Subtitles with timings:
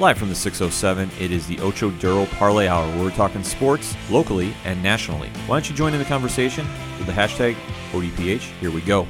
[0.00, 3.96] Live from the 607, it is the Ocho Duro Parlay Hour where we're talking sports
[4.08, 5.28] locally and nationally.
[5.48, 6.64] Why don't you join in the conversation
[6.98, 7.56] with the hashtag
[7.90, 8.42] ODPH?
[8.60, 9.08] Here we go.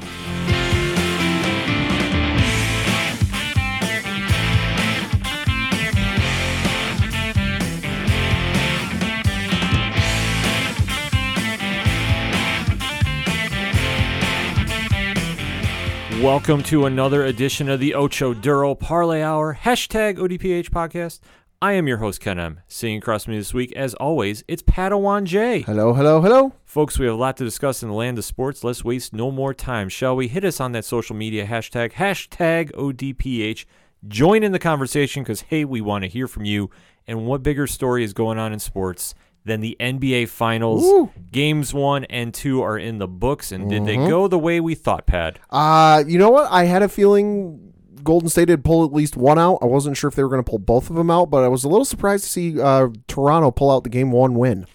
[16.21, 21.21] Welcome to another edition of the Ocho Duro Parlay Hour, hashtag ODPH podcast.
[21.61, 22.59] I am your host, Ken M.
[22.67, 25.61] Sitting across from me this week, as always, it's Padawan J.
[25.61, 26.51] Hello, hello, hello.
[26.65, 28.65] Folks, we have a lot to discuss in the land of sports.
[28.65, 30.27] Let's waste no more time, shall we?
[30.27, 33.63] Hit us on that social media hashtag, hashtag ODPH.
[34.05, 36.69] Join in the conversation because, hey, we want to hear from you.
[37.07, 39.15] And what bigger story is going on in sports
[39.49, 41.09] than the NBA Finals?
[41.31, 43.51] Games one and two are in the books.
[43.51, 44.07] And did they Mm-hmm.
[44.09, 45.39] go the way we thought, Pad?
[45.49, 46.49] Uh, you know what?
[46.51, 49.57] I had a feeling Golden State had pulled at least one out.
[49.61, 51.49] I wasn't sure if they were going to pull both of them out, but I
[51.49, 54.65] was a little surprised to see uh, Toronto pull out the game one win.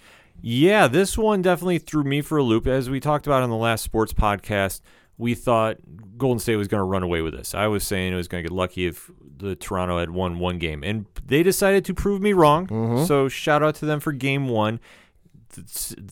[0.41, 2.67] Yeah, this one definitely threw me for a loop.
[2.67, 4.81] As we talked about on the last sports podcast,
[5.17, 5.77] we thought
[6.19, 7.55] Golden State was going to run away with this.
[7.55, 10.59] I was saying it was going to get lucky if the Toronto had won one
[10.59, 12.67] game, and they decided to prove me wrong.
[12.67, 13.05] Mm-hmm.
[13.05, 14.79] So shout out to them for game one.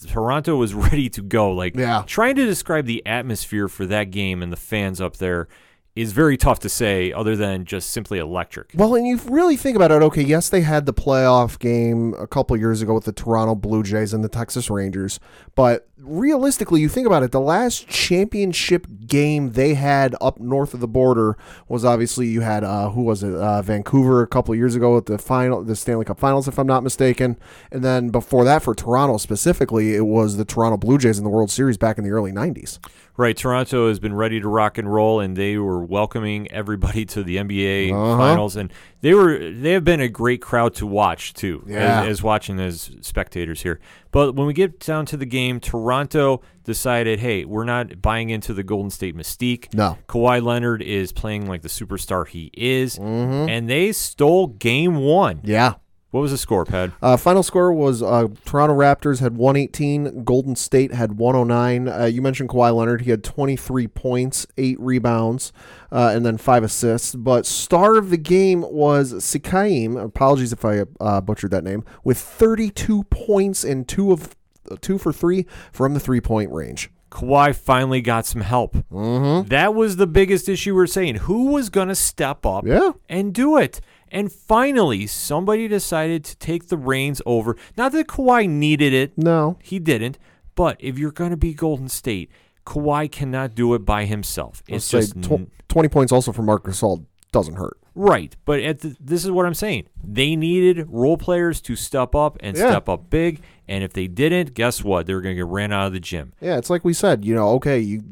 [0.07, 1.51] Toronto was ready to go.
[1.51, 2.03] Like Yeah.
[2.05, 5.47] trying to describe the atmosphere for that game and the fans up there
[5.95, 8.71] is very tough to say, other than just simply electric.
[8.73, 10.01] Well, and you really think about it.
[10.01, 13.83] Okay, yes, they had the playoff game a couple years ago with the Toronto Blue
[13.83, 15.19] Jays and the Texas Rangers,
[15.55, 17.31] but realistically, you think about it.
[17.31, 22.63] The last championship game they had up north of the border was obviously you had
[22.63, 23.33] uh, who was it?
[23.33, 26.67] Uh, Vancouver a couple years ago at the final, the Stanley Cup Finals, if I'm
[26.67, 27.37] not mistaken.
[27.71, 31.29] And then before that, for Toronto specifically, it was the Toronto Blue Jays in the
[31.29, 32.79] World Series back in the early '90s.
[33.15, 37.23] Right, Toronto has been ready to rock and roll, and they were welcoming everybody to
[37.23, 38.17] the NBA Uh-huh.
[38.17, 42.01] finals, and they were they have been a great crowd to watch too, Yeah.
[42.03, 43.79] as, as watching as spectators here.
[44.11, 48.53] But when we get down to the game, Toronto decided, hey, we're not buying into
[48.53, 49.73] the Golden State mystique.
[49.73, 49.97] No.
[50.07, 53.49] Kawhi Leonard is playing like the superstar he is, Mm-hmm.
[53.49, 55.41] and they stole game one.
[55.43, 55.73] Yeah.
[56.13, 56.91] What was the score, Pad?
[57.01, 61.87] Uh, final score was uh, Toronto Raptors had 118, Golden State had 109.
[61.89, 65.51] Uh, you mentioned Kawhi Leonard; he had 23 points, eight rebounds,
[65.91, 67.15] uh, and then five assists.
[67.15, 69.99] But star of the game was Sikaim.
[69.99, 71.83] Apologies if I uh, butchered that name.
[72.03, 74.35] With 32 points and two of
[74.69, 76.91] uh, two for three from the three point range.
[77.09, 78.75] Kawhi finally got some help.
[78.91, 79.47] Mm-hmm.
[79.49, 81.15] That was the biggest issue we are saying.
[81.15, 82.91] Who was going to step up Yeah.
[83.09, 83.81] and do it?
[84.13, 87.57] And finally, somebody decided to take the reins over.
[87.75, 89.57] Not that Kawhi needed it, No.
[89.61, 90.17] he didn't.
[90.55, 92.29] But if you're going to be Golden State,
[92.65, 94.61] Kawhi cannot do it by himself.
[94.67, 97.77] It's just tw- 20 points also for Marc Gasol doesn't hurt.
[97.95, 98.35] right.
[98.45, 99.87] But at the, this is what I'm saying.
[100.03, 102.69] They needed role players to step up and Yeah.
[102.69, 103.41] step up big.
[103.67, 105.07] And if they didn't, guess what?
[105.07, 106.33] They were going to get ran out of the gym.
[106.39, 108.03] Yeah, it's like we said, you know, okay, you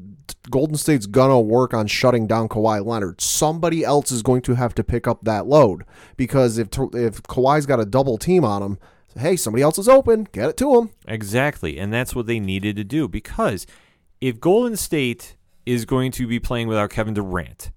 [0.49, 3.21] Golden State's gonna work on shutting down Kawhi Leonard.
[3.21, 5.83] Somebody else is going to have to pick up that load
[6.17, 8.79] because if if Kawhi's got a double team on him,
[9.17, 10.89] hey, somebody else is open, get it to him.
[11.07, 11.77] Exactly.
[11.77, 13.65] And that's what they needed to do because
[14.19, 17.71] if Golden State is going to be playing without Kevin Durant,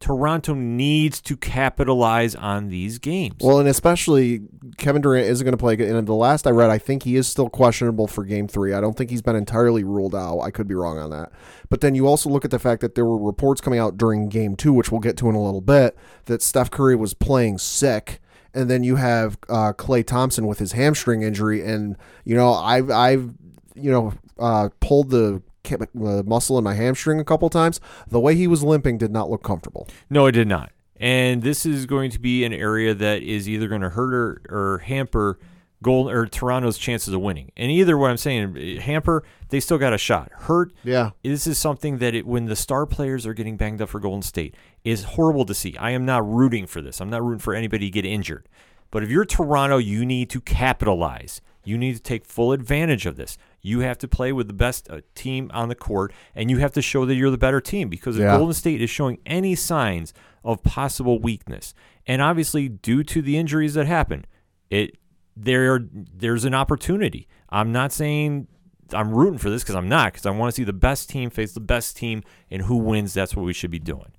[0.00, 3.36] Toronto needs to capitalize on these games.
[3.40, 4.42] Well, and especially
[4.76, 5.74] Kevin Durant isn't going to play.
[5.74, 8.72] And the last I read, I think he is still questionable for Game Three.
[8.72, 10.40] I don't think he's been entirely ruled out.
[10.40, 11.32] I could be wrong on that.
[11.68, 14.28] But then you also look at the fact that there were reports coming out during
[14.28, 17.58] Game Two, which we'll get to in a little bit, that Steph Curry was playing
[17.58, 18.20] sick.
[18.54, 22.90] And then you have uh, Klay Thompson with his hamstring injury, and you know I've
[22.90, 23.34] I've
[23.74, 27.80] you know uh, pulled the the uh, muscle in my hamstring a couple times.
[28.08, 29.88] The way he was limping did not look comfortable.
[30.10, 30.72] no, it did not.
[31.00, 34.42] And this is going to be an area that is either going to hurt or,
[34.48, 35.38] or hamper
[35.80, 37.52] Gold or Toronto's chances of winning.
[37.56, 40.32] And either what I'm saying, eh, hamper, they still got a shot.
[40.32, 43.90] Hurt, Yeah, this is something that it, when the star players are getting banged up
[43.90, 45.76] for Golden State is horrible to see.
[45.76, 47.00] I am not rooting for this.
[47.00, 48.48] I'm not rooting for anybody to get injured.
[48.90, 51.40] But if you're Toronto, you need to capitalize.
[51.62, 53.38] You need to take full advantage of this.
[53.68, 56.72] You have to play with the best uh, team on the court, and you have
[56.72, 57.88] to show that you're the better team.
[57.88, 58.36] Because if Yeah.
[58.36, 61.74] Golden State is showing any signs of possible weakness,
[62.06, 64.24] and obviously due to the injuries that happen,
[64.70, 64.96] it
[65.36, 67.28] there there's an opportunity.
[67.50, 68.48] I'm not saying
[68.92, 71.30] I'm rooting for this because I'm not because I want to see the best team
[71.30, 73.12] face the best team and who wins.
[73.14, 74.12] That's what we should be doing.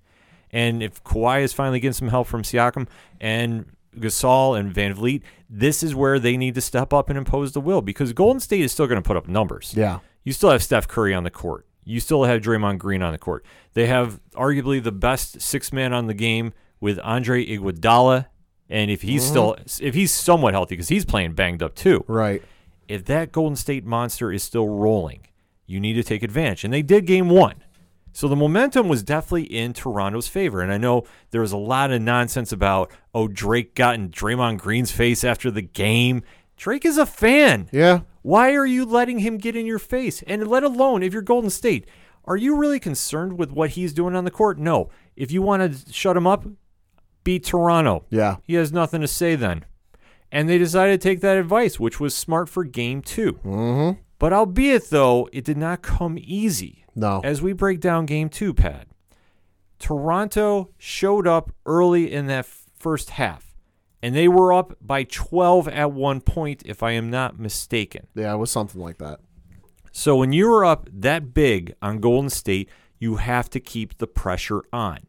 [0.52, 2.88] And if Kawhi is finally getting some help from Siakam
[3.20, 3.66] and
[3.98, 7.82] Gasol and VanVleet, this is where they need to step up and impose the will
[7.82, 9.74] because Golden State is still going to put up numbers.
[9.76, 10.00] yeah.
[10.24, 11.66] You still have Steph Curry on the court.
[11.86, 13.44] You still have Draymond Green on the court.
[13.74, 18.28] They have arguably the best six man on the game with Andre Iguodala
[18.70, 19.30] And if he's mm-hmm.
[19.30, 22.44] still, if he's somewhat healthy, because he's playing banged up too, Right.
[22.88, 25.22] if that Golden State monster is still rolling,
[25.66, 26.64] you need to take advantage.
[26.64, 27.64] And they did game one.
[28.20, 30.60] So the momentum was definitely in Toronto's favor.
[30.60, 34.58] And I know there was a lot of nonsense about, oh, Drake got in Draymond
[34.58, 36.24] Green's face after the game.
[36.58, 37.70] Drake is a fan.
[37.72, 38.02] Yeah.
[38.22, 40.22] Why are you letting him get in your face?
[40.24, 41.88] And let alone if you're Golden State,
[42.26, 44.60] are you really concerned with what he's doing on the court?
[44.60, 44.90] No.
[45.16, 46.46] If you want to shut him up,
[47.24, 48.04] beat Toronto.
[48.10, 48.36] Yeah.
[48.44, 49.64] He has nothing to say then.
[50.30, 54.02] And they decided to take that advice, which was smart for game 2 Mm-hmm.
[54.20, 56.84] But albeit, though, it did not come easy.
[57.00, 57.22] No.
[57.24, 58.88] As we break down game two, Pat,
[59.80, 63.56] Toronto showed up early in that first half,
[64.04, 68.08] and they were up by 12 at one point, if I am not mistaken.
[68.16, 69.22] Yeah, it was something like that.
[69.94, 72.70] So when you are up that big on Golden State,
[73.00, 75.00] you have to keep the pressure on.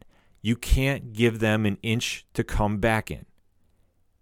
[0.41, 3.25] You can't give them an inch to come back in.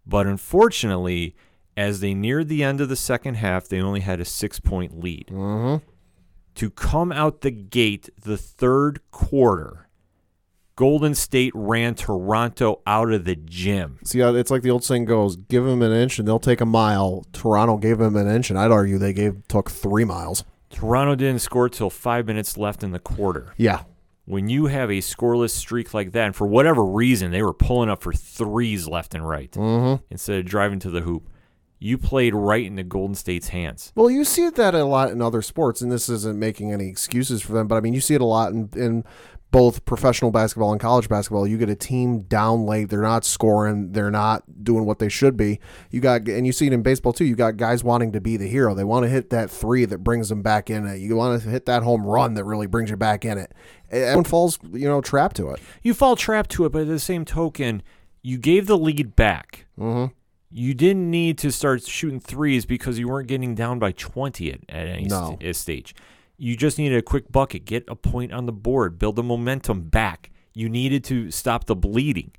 [0.07, 1.35] But unfortunately,
[1.77, 4.99] as they neared the end of the second half, they only had a six point
[4.99, 5.27] lead.
[5.27, 5.88] Mm-hmm.
[6.59, 9.87] To come out the gate the third quarter,
[10.75, 13.97] Golden State ran Toronto out of the gym.
[14.03, 16.59] See, uh, it's like the old saying goes: "Give them an inch, and they'll take
[16.59, 20.43] a mile." Toronto gave them an inch, and I'd argue they gave took three miles.
[20.69, 23.53] Toronto didn't score till five minutes left in the quarter.
[23.57, 23.83] Yeah.
[24.25, 27.89] when you have a scoreless streak like that, and for whatever reason they were pulling
[27.89, 30.03] up for threes left and right Mm-hmm.
[30.11, 31.27] instead of driving to the hoop,
[31.79, 33.91] you played right into Golden State's hands.
[33.95, 37.41] Well, you see that a lot in other sports, and this isn't making any excuses
[37.41, 39.03] for them, but I mean, you see it a lot in, in
[39.51, 41.47] both professional basketball and college basketball.
[41.47, 45.37] You get a team down late; they're not scoring, they're not doing what they should
[45.37, 45.59] be.
[45.89, 47.25] You got, and you see it in baseball too.
[47.25, 48.75] You got guys wanting to be the hero.
[48.75, 50.97] They want to hit that three that brings them back in it.
[50.97, 53.53] You want to hit that home run that really brings you back in it.
[53.89, 55.59] Everyone falls, you know, trapped to it.
[55.81, 57.81] You fall trapped to it, but at the same token,
[58.21, 59.65] you gave the lead back.
[59.79, 60.13] Mm-hmm.
[60.51, 64.59] You didn't need to start shooting threes because you weren't getting down by 20 at,
[64.69, 65.37] at any No.
[65.39, 65.95] st- stage.
[66.37, 69.81] You just needed a quick bucket, get a point on the board, build the momentum
[69.89, 70.31] back.
[70.53, 72.31] You needed to stop the bleeding,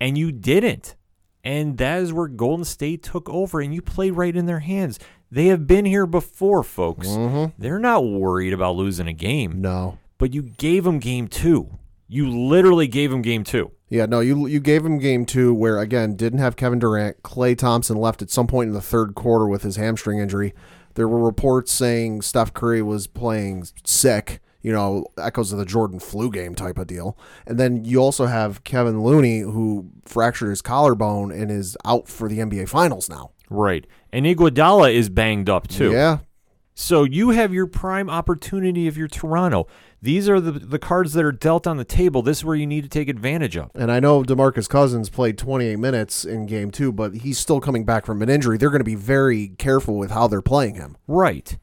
[0.00, 0.94] and you didn't.
[1.42, 4.98] And that is where Golden State took over, and you played right in their hands.
[5.30, 7.08] They have been here before, folks.
[7.08, 7.60] Mm-hmm.
[7.60, 9.98] They're not worried about losing a game, No.
[10.18, 11.78] but you gave them game two.
[12.08, 13.72] You literally gave him game two.
[13.88, 17.22] Yeah, no, you you gave him game two where again didn't have Kevin Durant.
[17.22, 20.54] Klay Thompson left at some point in the third quarter with his hamstring injury.
[20.94, 24.40] There were reports saying Steph Curry was playing sick.
[24.62, 27.16] You know, echoes of the Jordan flu game type of deal.
[27.46, 32.28] And then you also have Kevin Looney who fractured his collarbone and is out for
[32.28, 33.30] the NBA Finals now.
[33.48, 33.86] Right.
[34.12, 35.92] And Iguodala is banged up too.
[35.92, 36.18] Yeah,
[36.78, 39.66] So you have your prime opportunity if you're Toronto.
[40.02, 42.20] These are the the cards that are dealt on the table.
[42.20, 43.70] This is where you need to take advantage of.
[43.74, 47.86] and I know DeMarcus Cousins played 28 minutes in game two, but he's still coming
[47.86, 48.58] back from an injury.
[48.58, 50.98] They're going to be very careful with how they're playing him.
[51.08, 51.56] Right.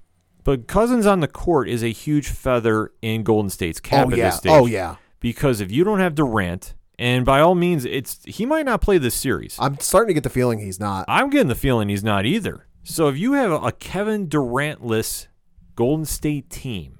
[0.44, 4.12] But Cousins on the court is a huge feather in Golden State's oh, cap oh
[4.12, 4.51] at yeah, this stage.
[4.51, 4.95] oh yeah.
[5.19, 8.98] Because if you don't have Durant, and by all means, it's he might not play
[8.98, 9.57] this series.
[9.59, 11.06] I'm starting to get the feeling he's not.
[11.07, 12.66] I'm getting the feeling he's not either.
[12.83, 15.27] So if you have a Kevin Durant-less
[15.75, 17.00] Golden State team,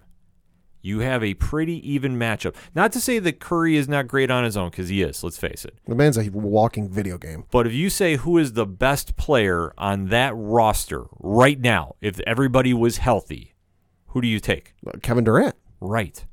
[0.82, 2.56] you have a pretty even matchup.
[2.74, 5.24] Not to say that Curry is not great on his own, because he is.
[5.24, 5.78] Let's face it.
[5.86, 7.46] The man's a walking video game.
[7.52, 12.20] But if you say who is the best player on that roster right now, if
[12.22, 13.54] everybody was healthy,
[14.08, 14.74] who do you take?
[15.02, 15.56] Kevin Durant.
[15.80, 16.26] Right.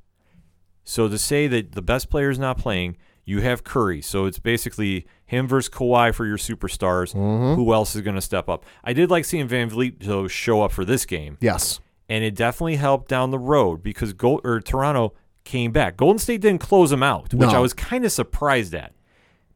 [0.85, 4.01] So to say that the best player is not playing, you have Curry.
[4.03, 7.13] So it's basically him versus Kawhi for your superstars.
[7.13, 8.65] Who else is going to step up?
[8.83, 11.81] I did like seeing VanVleet though show up for this game, Yes.
[12.09, 15.97] and it definitely helped down the road because Gold, or Toronto came back.
[15.97, 17.57] Golden State didn't close them out, which No.
[17.57, 18.93] I was kind of surprised at,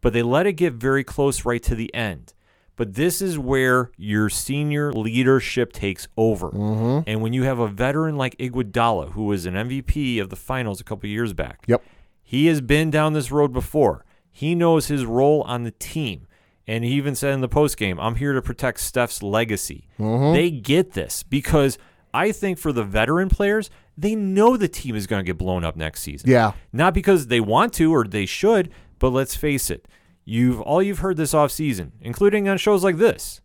[0.01, 2.33] but they let it get very close right to the end.
[2.77, 6.51] But this is where your senior leadership takes over.
[6.51, 7.09] Mm-hmm.
[7.09, 10.81] And when you have a veteran like Iguodala, who was an MVP of the finals
[10.81, 11.85] a couple years back, Yep.
[12.35, 14.05] He has been down this road before.
[14.29, 16.27] He knows his role on the team.
[16.67, 19.87] And he even said in the postgame, I'm here to protect Steph's legacy.
[20.33, 21.79] They get this because
[22.13, 25.63] I think for the veteran players, they know the team is going to get blown
[25.63, 26.29] up next season.
[26.29, 26.55] Yeah.
[26.73, 29.87] Not because they want to or they should, but let's face it.
[30.25, 33.43] You've all you've heard this offseason, including on shows like this.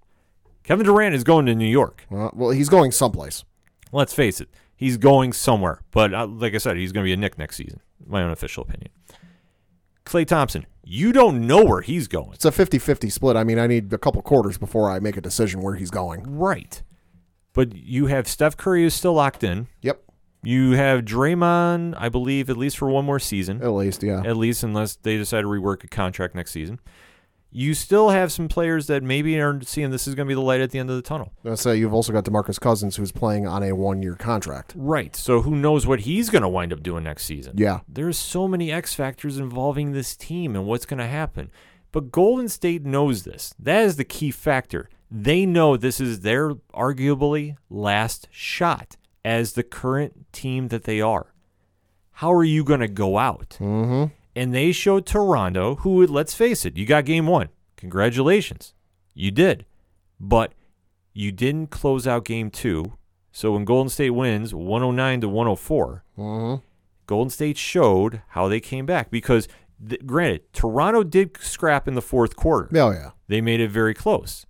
[0.63, 2.07] Kevin Durant is going to New York.
[2.11, 3.43] Uh, well, he's going someplace.
[3.91, 5.83] Let's face it, he's going somewhere.
[5.91, 7.81] But uh, like I said, he's going to be a Knick next season.
[8.05, 8.89] My unofficial opinion.
[10.05, 12.33] Klay Thompson, you don't know where he's going.
[12.33, 13.35] It's a 50-50 split.
[13.35, 16.23] I mean, I need a couple quarters before I make a decision where he's going.
[16.37, 16.81] Right.
[17.53, 19.67] But you have Steph Curry who's still locked in.
[19.81, 20.01] Yep.
[20.41, 23.61] You have Draymond, I believe, at least for one more season.
[23.61, 24.23] At least, yeah.
[24.25, 26.79] At least unless they decide to rework a contract next season.
[27.51, 30.41] You still have some players that maybe aren't seeing this is going to be the
[30.41, 31.33] light at the end of the tunnel.
[31.43, 34.73] Let's say you've also got DeMarcus Cousins, who's playing on a one-year contract.
[34.75, 35.15] Right.
[35.15, 37.53] So who knows what he's going to wind up doing next season?
[37.57, 41.49] Yeah, There's so many X factors involving this team and what's going to happen.
[41.91, 43.55] But Golden State knows this.
[43.57, 44.87] That is the key factor.
[45.09, 51.33] They know this is their arguably last shot as the current team that they are.
[52.11, 53.57] How are you going to go out?
[53.59, 54.13] mm-hmm.
[54.35, 57.49] And they showed Toronto, who, let's face it, you got game one.
[57.77, 58.73] Congratulations.
[59.13, 59.65] You did.
[60.19, 60.53] But
[61.13, 62.93] you didn't close out game two.
[63.31, 66.63] So when Golden State wins 109 to 104, Mm-hmm.
[67.07, 69.47] Golden State showed how they came back because,
[69.87, 72.69] th- granted, Toronto did scrap in the fourth quarter.
[72.79, 74.45] Oh yeah, They made it very close.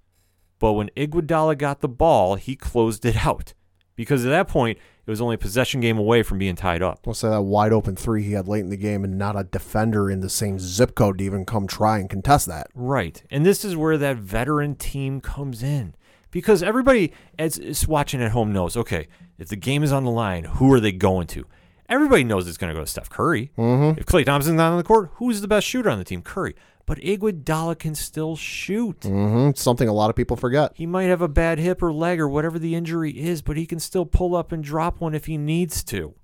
[0.60, 3.54] But when Iguodala got the ball, he closed it out
[3.96, 4.78] because at that point
[5.10, 7.08] it was only a possession game away from being tied up.
[7.08, 9.44] let's say that wide open three he had late in the game, and not a
[9.44, 12.68] defender in the same zip code to even come try and contest that.
[12.76, 13.24] Right.
[13.32, 15.96] And this is where that veteran team comes in.
[16.30, 19.08] Because everybody as is watching at home knows, okay,
[19.40, 21.48] if the game is on the line, who are they going to?
[21.90, 23.50] Everybody knows it's going to go to Steph Curry.
[23.58, 24.00] Mm-hmm.
[24.00, 26.22] If Klay Thompson's not on the court, who's the best shooter on the team?
[26.22, 26.56] Curry.
[26.90, 29.02] But Iguodala can still shoot.
[29.02, 29.52] Mm-hmm.
[29.54, 30.72] Something a lot of people forget.
[30.74, 33.68] He might have a bad hip or leg or whatever the injury is, but he
[33.68, 36.16] can still pull up and drop one if he needs to.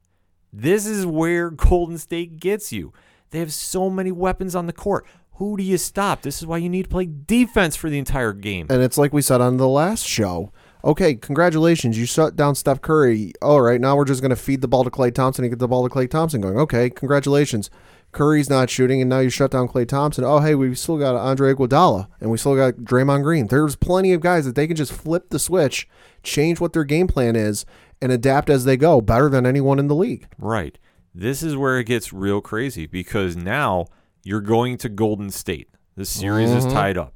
[0.52, 2.94] This is where Golden State gets you.
[3.30, 5.06] They have so many weapons on the court.
[5.34, 6.24] Who do you stop?
[6.24, 8.66] This is why you need to play defense for the entire game.
[8.72, 10.52] And it's like we said on the last show.
[10.84, 11.96] Okay, congratulations.
[11.96, 13.34] You shut down Steph Curry.
[13.40, 15.60] All right, now we're just going to feed the ball to Klay Thompson and get
[15.60, 16.58] the ball to Klay Thompson going.
[16.58, 17.70] Okay, congratulations.
[18.16, 20.24] Curry's not shooting, and now you shut down Klay Thompson.
[20.24, 23.48] Oh, hey, we've still got Andre Iguodala, and we still got Draymond Green.
[23.48, 25.88] There's plenty of guys that they can just flip the switch,
[26.24, 27.66] change what their game plan is,
[28.02, 30.28] and adapt as they go better than anyone in the league.
[30.40, 30.80] Right.
[31.14, 33.86] This is where it gets real crazy because now
[34.24, 35.68] you're going to Golden State.
[35.96, 36.72] The series is Mhm.
[36.74, 37.14] tied up.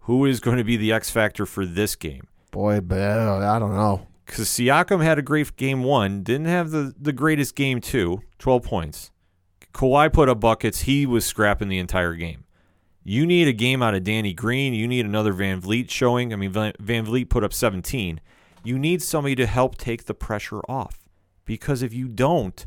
[0.00, 2.26] Who is going to be the X factor for this game?
[2.50, 4.02] Boy, but, I don't know.
[4.26, 8.62] because Siakam had a great game one, didn't have the, the greatest game two, 12
[8.62, 9.10] points.
[9.72, 10.82] Kawhi put up buckets.
[10.82, 12.44] He was scrapping the entire game.
[13.04, 14.74] You need a game out of Danny Green.
[14.74, 16.32] You need another VanVleet showing.
[16.32, 18.20] I mean, VanVleet put up 17.
[18.64, 21.08] You need somebody to help take the pressure off
[21.44, 22.66] because if you don't,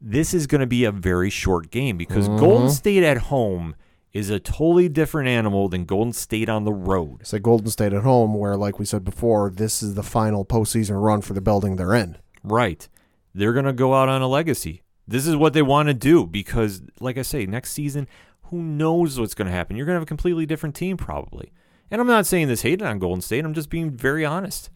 [0.00, 2.40] this is going to be a very short game because mm-hmm.
[2.40, 3.76] Golden State at home
[4.12, 7.18] is a totally different animal than Golden State on the road.
[7.20, 10.44] It's like Golden State at home, where, like we said before, this is the final
[10.44, 12.18] postseason run for the building they're in.
[12.42, 12.88] Right.
[13.34, 14.81] They're going to go out on a legacy.
[15.06, 18.06] This is what they want to do because, like I say, next season,
[18.44, 19.76] who knows what's going to happen?
[19.76, 21.52] You're going to have a completely different team, probably.
[21.90, 23.44] And I'm not saying this hated on Golden State.
[23.44, 24.70] I'm just being very honest.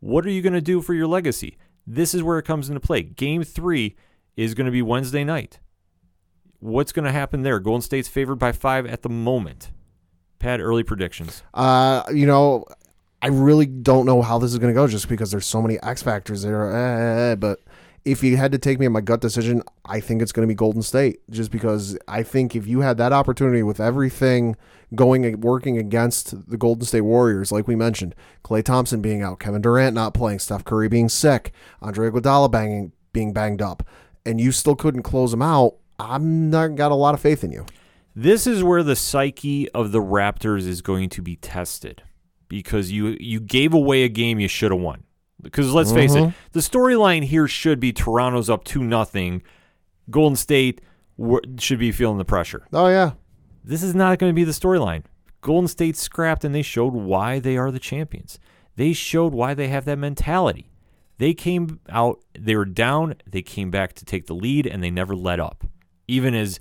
[0.00, 1.58] What are you going to do for your legacy?
[1.86, 3.02] This is where it comes into play.
[3.02, 3.96] Game three
[4.36, 5.58] is going to be Wednesday night.
[6.60, 7.60] What's going to happen there?
[7.60, 9.70] Golden State's favored by five at the moment.
[10.38, 11.42] Pat, early predictions.
[11.54, 12.64] Uh, you know,
[13.22, 15.80] I really don't know how this is going to go just because there's so many
[15.82, 17.32] X factors there.
[17.32, 17.60] Eh, but
[18.06, 20.50] if you had to take me on my gut decision, I think it's going to
[20.50, 24.54] be Golden State just because I think if you had that opportunity with everything
[24.94, 29.40] going and working against the Golden State Warriors, like we mentioned, Klay Thompson being out,
[29.40, 33.82] Kevin Durant not playing, Steph Curry being sick, Andre Iguodala banging being banged up,
[34.24, 37.50] and you still couldn't close them out, I'm not got a lot of faith in
[37.50, 37.66] you.
[38.14, 42.04] This is where the psyche of the Raptors is going to be tested
[42.46, 45.02] because you you gave away a game you should have won.
[45.46, 46.36] Because let's face it, mm-hmm.
[46.52, 49.42] the storyline here should be Toronto's up two nothing.
[50.10, 50.80] Golden State
[51.18, 52.66] w- should be feeling the pressure.
[52.72, 53.12] Oh yeah,
[53.64, 55.04] This is not going to be the storyline.
[55.40, 58.38] Golden State scrapped and they showed why they are the champions.
[58.76, 60.70] They showed why they have that mentality.
[61.18, 64.90] They came out, they were down, they came back to take the lead, and they
[64.90, 65.64] never let up,
[66.06, 66.60] even as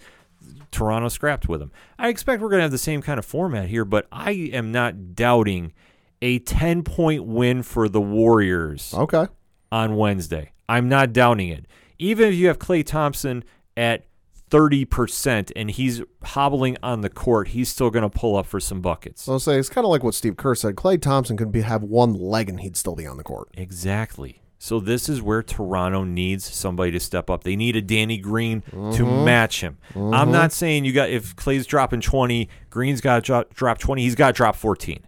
[0.72, 1.72] Toronto scrapped with them.
[2.00, 4.72] I expect we're going to have the same kind of format here, but I am
[4.72, 5.74] not doubting
[6.22, 9.28] a 10 point win for the Warriors okay.
[9.72, 10.52] on Wednesday.
[10.68, 11.66] I'm not doubting it.
[12.00, 13.44] Even if you have Klay Thompson
[13.78, 14.06] at
[14.50, 18.82] 30% and he's hobbling on the court, he's still going to pull up for some
[18.82, 19.28] buckets.
[19.28, 20.76] I'll say it's kind of like what Steve Kerr said.
[20.76, 23.50] Klay Thompson could be have one leg and he'd still be on the court.
[23.54, 24.42] Exactly.
[24.58, 27.44] So this is where Toronto needs somebody to step up.
[27.44, 29.26] They need a Danny Green to mm-hmm.
[29.26, 29.78] match him.
[29.94, 30.32] I'm mm-hmm.
[30.32, 34.16] not saying you got if Klay's dropping 20, Green's got to drop, drop 20, he's
[34.16, 35.06] got to drop 14.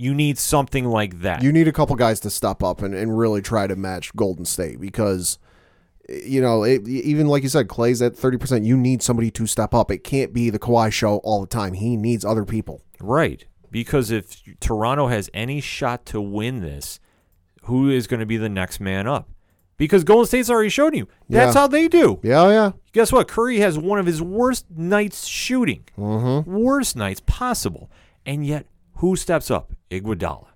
[0.00, 1.42] You need something like that.
[1.42, 4.44] You need a couple guys to step up and, and really try to match Golden
[4.46, 5.38] State because,
[6.08, 8.64] you know, it, even like you said, Klay's at 30%.
[8.64, 9.90] You need somebody to step up.
[9.90, 11.74] It can't be the Kawhi show all the time.
[11.74, 12.82] He needs other people.
[13.00, 13.44] Right.
[13.70, 16.98] Because if Toronto has any shot to win this,
[17.64, 19.28] who is going to be the next man up?
[19.76, 21.60] because Golden State's already shown you that's Yeah.
[21.62, 22.20] how they do.
[22.22, 22.72] Yeah, yeah.
[22.92, 23.28] Guess what?
[23.28, 26.50] Curry has one of his worst nights shooting, Mm-hmm.
[26.54, 27.90] worst nights possible,
[28.26, 28.66] and yet
[29.00, 29.72] who steps up?
[29.90, 30.46] Iguodala.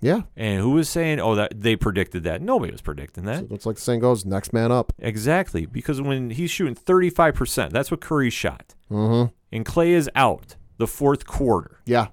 [0.00, 0.22] Yeah.
[0.36, 2.42] And who was saying, "Oh, that they predicted that"?
[2.42, 3.44] Nobody was predicting that.
[3.50, 4.92] It's like the saying goes, next man up.
[4.98, 8.74] Exactly, because when he's shooting 35%, that's what Curry shot.
[8.90, 9.32] Mm-hmm.
[9.52, 11.78] And Klay is out the fourth quarter.
[11.86, 12.08] Yeah.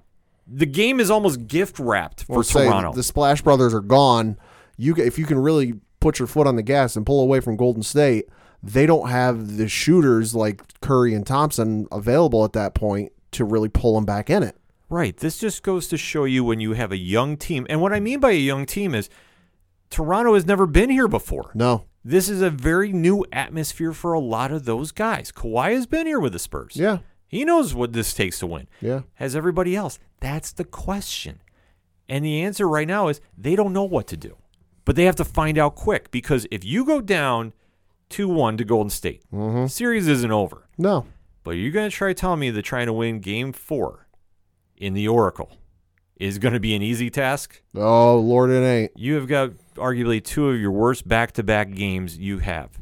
[0.46, 2.92] The game is almost gift wrapped for say Toronto.
[2.92, 4.36] The Splash Brothers are gone.
[4.76, 7.56] You, if you can really put your foot on the gas and pull away from
[7.56, 8.26] Golden State,
[8.62, 13.68] they don't have the shooters like Curry and Thompson available at that point to really
[13.68, 14.56] pull them back in it.
[14.90, 15.16] Right.
[15.16, 17.66] This just goes to show you when you have a young team.
[17.70, 19.08] And what I mean by a young team is
[19.90, 21.50] Toronto has never been here before.
[21.54, 21.84] No.
[22.04, 25.30] This is a very new atmosphere for a lot of those guys.
[25.32, 26.76] Kawhi has been here with the Spurs.
[26.76, 26.98] Yeah.
[27.26, 28.68] He knows what this takes to win.
[28.80, 29.00] Yeah.
[29.14, 29.98] Has everybody else?
[30.20, 31.40] That's the question.
[32.08, 34.36] And the answer right now is they don't know what to do.
[34.84, 37.52] But they have to find out quick because if you go down
[38.08, 39.66] 2 1 to Golden State, Mm-hmm.
[39.66, 40.66] series isn't over.
[40.78, 41.06] No.
[41.44, 44.06] But you're going to try telling me they're trying to win game four
[44.80, 45.52] in the Oracle
[46.16, 47.62] is going to be an easy task?
[47.76, 48.92] Oh Lord, it ain't.
[48.96, 52.80] You have got arguably two of your worst back to back games you have.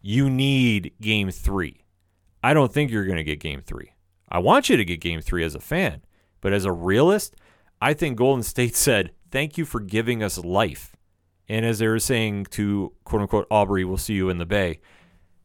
[0.00, 1.84] You need game three.
[2.42, 3.92] I don't think you're going to get game three.
[4.28, 6.02] I want you to get game three as a fan,
[6.40, 7.36] but as a realist,
[7.80, 10.94] I think Golden State said, Thank you for giving us life.
[11.48, 14.80] And as they were saying to quote unquote Aubrey, we'll see you in the Bay,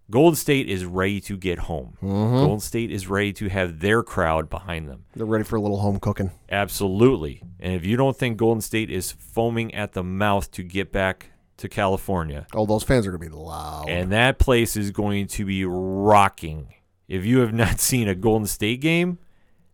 [0.09, 1.97] Golden State is ready to get home.
[2.01, 2.35] Mm-hmm.
[2.35, 5.03] Golden State is ready to have their crowd behind them.
[5.15, 6.31] They're ready for a little home cooking.
[6.49, 7.41] Absolutely.
[7.59, 11.31] And if you don't think Golden State is foaming at the mouth to get back
[11.57, 13.89] to California, Oh, those fans are gonna be loud.
[13.89, 16.73] and that place is going to be rocking.
[17.07, 19.17] If you have not seen a Golden State game,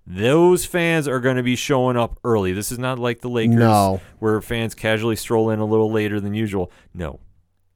[0.05, 2.51] those fans are going to be showing up early.
[2.53, 4.01] This is not like the Lakers No.
[4.19, 6.71] where fans casually stroll in a little later than usual.
[6.93, 7.19] No.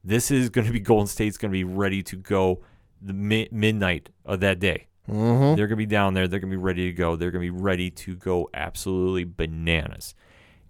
[0.04, 2.62] This is going to be Golden State's going to be ready to go
[3.00, 4.86] the mi- midnight of that day.
[5.08, 5.56] mm-hmm.
[5.56, 6.28] They're going to be down there.
[6.28, 7.16] They're going to be ready to go.
[7.16, 10.14] They're going to be ready to go absolutely bananas.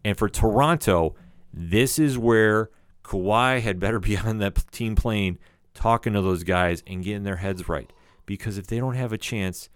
[0.04, 1.14] And for Toronto,
[1.52, 2.70] this is where
[3.04, 5.38] Kawhi had better be on that team plane
[5.74, 7.92] talking to those guys and getting their heads right.
[8.26, 9.68] Because if they don't have a chance,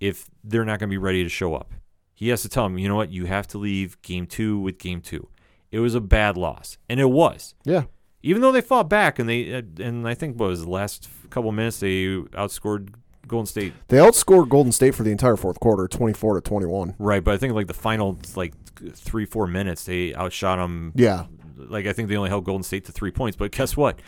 [0.00, 1.72] if they're not going to be ready to show up,
[2.14, 4.78] he has to tell them, you know what, you have to leave game two with
[4.78, 5.28] game two.
[5.70, 6.78] It was a bad loss.
[6.88, 7.84] And it was Yeah.
[8.26, 11.08] Even though they fought back and they uh, and I think what was the last
[11.30, 12.94] couple minutes they outscored
[13.26, 16.94] Golden State They outscored Golden State for the entire fourth quarter, twenty-four to twenty-one.
[16.98, 18.52] right, but I think like the final like
[18.94, 20.92] three four minutes they outshot them.
[20.94, 21.26] Yeah.
[21.56, 24.00] Like I think they only held Golden State to three points, but guess what?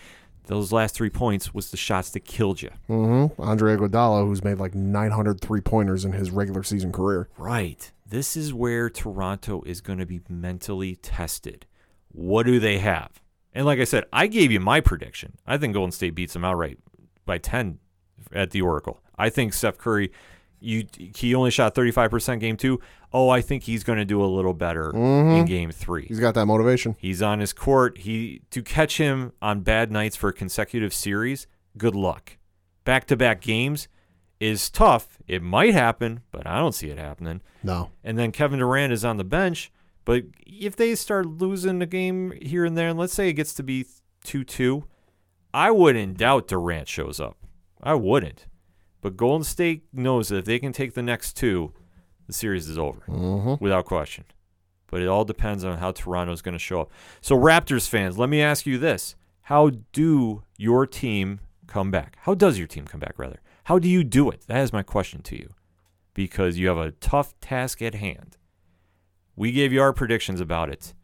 [0.47, 2.71] Those last three points was the shots that killed you.
[2.89, 3.41] Mm-hmm.
[3.41, 7.29] Andre Iguodala, who's made like 900 three-pointers in his regular season career.
[7.37, 7.93] Right.
[8.07, 11.67] This is where Toronto is going to be mentally tested.
[12.13, 13.21] What do they have?
[13.55, 15.39] And like I said, I gave you my prediction.
[15.47, 16.79] I think Golden State beats them outright
[17.25, 17.79] by 10
[18.33, 19.03] at the Oracle.
[19.17, 20.13] I think Steph Curry,
[20.61, 22.81] you he only shot 35% game two.
[23.13, 25.41] Oh, I think he's going to do a little better mm-hmm.
[25.41, 26.07] in game three.
[26.07, 26.95] He's got that motivation.
[26.99, 27.99] He's on his court.
[27.99, 31.47] He to catch him on bad nights for a consecutive series.
[31.77, 32.37] Good luck.
[32.85, 33.89] Back to back games
[34.41, 35.19] is tough.
[35.27, 37.41] It might happen, but I don't see it happening.
[37.63, 37.91] No.
[38.05, 39.73] And then Kevin Durant is on the bench.
[40.09, 43.53] But if they start losing a game here and there, and let's say it gets
[43.53, 43.85] to be
[44.25, 44.85] two two,
[45.53, 47.37] I wouldn't doubt Durant shows up.
[47.83, 48.47] I wouldn't.
[49.03, 51.75] But Golden State knows that if they can take the next two,
[52.27, 53.63] the series is over Mm-hmm.
[53.63, 54.25] without question.
[54.91, 56.91] But it all depends on how Toronto's going to show up.
[57.21, 62.17] So, Raptors fans, let me ask you this How do your team come back?
[62.23, 63.43] How does your team come back, rather?
[63.65, 64.45] How do you do it?
[64.47, 65.51] That is my question to you.
[66.15, 68.38] Because you have a tough task at hand.
[69.39, 70.95] We gave you our predictions about it.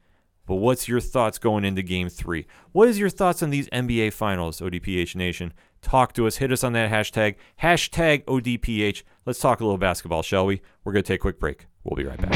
[0.44, 2.48] But what's your thoughts going into game three?
[2.72, 5.52] What is your thoughts on these NBA finals, ODPH Nation?
[5.82, 6.38] Talk to us.
[6.38, 9.04] Hit us on that hashtag, hashtag ODPH.
[9.24, 10.62] Let's talk a little basketball, shall we?
[10.82, 11.68] We're going to take a quick break.
[11.84, 12.34] We'll be right back.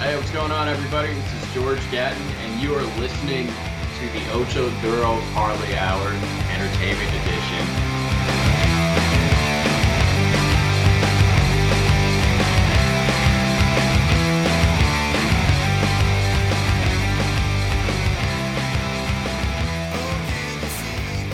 [0.00, 1.08] Hey, what's going on, everybody?
[1.14, 6.08] This is George Gatton, and you are listening to the Ocho Duro Parlay Hour
[6.52, 7.89] Entertainment Edition.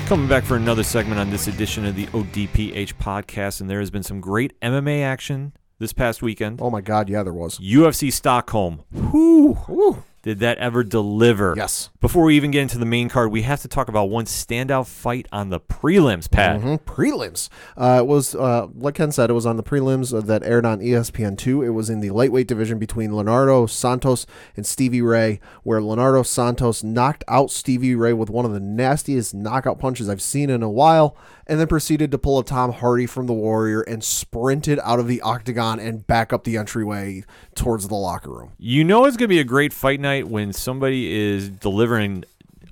[0.06, 3.90] Coming back for another segment on this edition of the ODPH podcast, and there has
[3.90, 6.60] been some great MMA action this past weekend.
[6.62, 7.58] Oh my God, yeah, there was.
[7.58, 8.84] UFC Stockholm.
[8.92, 9.58] Whew.
[9.66, 10.04] Woo.
[10.22, 11.54] did that ever deliver?
[11.56, 11.90] Yes.
[12.06, 14.86] Before we even get into the main card, we have to talk about one standout
[14.86, 16.60] fight on the prelims, Pat.
[16.60, 17.48] Mhm, Prelims.
[17.76, 20.80] Uh, it was, uh, like Ken said, it was on the prelims that aired on
[20.80, 21.62] ESPN2.
[21.62, 24.24] It was in the lightweight division between Leonardo Santos
[24.56, 29.34] and Stevie Ray, where Leonardo Santos knocked out Stevie Ray with one of the nastiest
[29.34, 31.16] knockout punches I've seen in a while,
[31.48, 35.08] and then proceeded to pull a Tom Hardy from the Warrior and sprinted out of
[35.08, 37.24] the octagon and back up the entryway
[37.56, 38.52] towards the locker room.
[38.58, 41.95] You know it's going to be a great fight night when somebody is delivering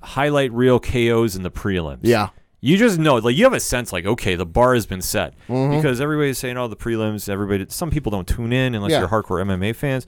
[0.01, 1.99] highlight reel KOs in the prelims.
[2.03, 2.29] Yeah.
[2.61, 5.35] You just know, like you have a sense, like okay, the bar has been set
[5.47, 5.75] Mm-hmm.
[5.77, 8.99] because everybody's saying, "Oh, the prelims." Everybody, some people don't tune in unless Yeah.
[9.01, 10.07] you're hardcore MMA fans.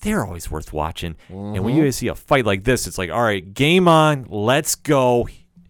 [0.00, 1.62] They're always worth watching, and Mm-hmm.
[1.64, 5.28] when you see a fight like this, it's like, all right, game on, let's go,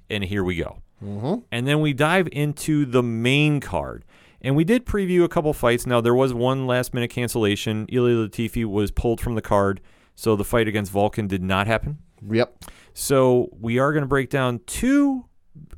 [0.08, 0.78] and here we go.
[1.04, 1.40] Mm-hmm.
[1.50, 4.04] And then we dive into the main card.
[4.42, 5.84] And we did preview a couple fights.
[5.86, 7.86] Now, there was one last minute cancellation.
[7.88, 9.80] Ilir Latifi was pulled from the card.
[10.14, 11.98] So the fight against Volkan did not happen.
[12.28, 12.64] Yep.
[12.94, 15.26] So we are going to break down two,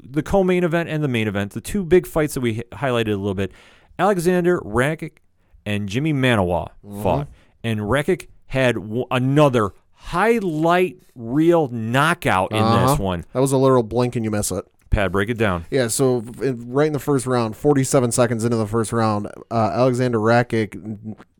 [0.02, 2.88] the co main event and the main event, the two big fights that we hi-
[2.88, 3.52] highlighted a little bit.
[3.98, 5.18] Alexander Rakic
[5.66, 6.68] and Jimi Manuwa
[7.02, 7.28] fought.
[7.62, 12.86] And Rakic had w- another highlight reel knockout in Uh-huh.
[12.90, 13.24] this one.
[13.32, 14.64] That was a literal blink and you miss it.
[14.90, 15.64] Pat, break it down.
[15.70, 20.18] Yeah, so right in the first round, 47 seconds into the first round, uh, Alexander
[20.18, 20.74] Rakic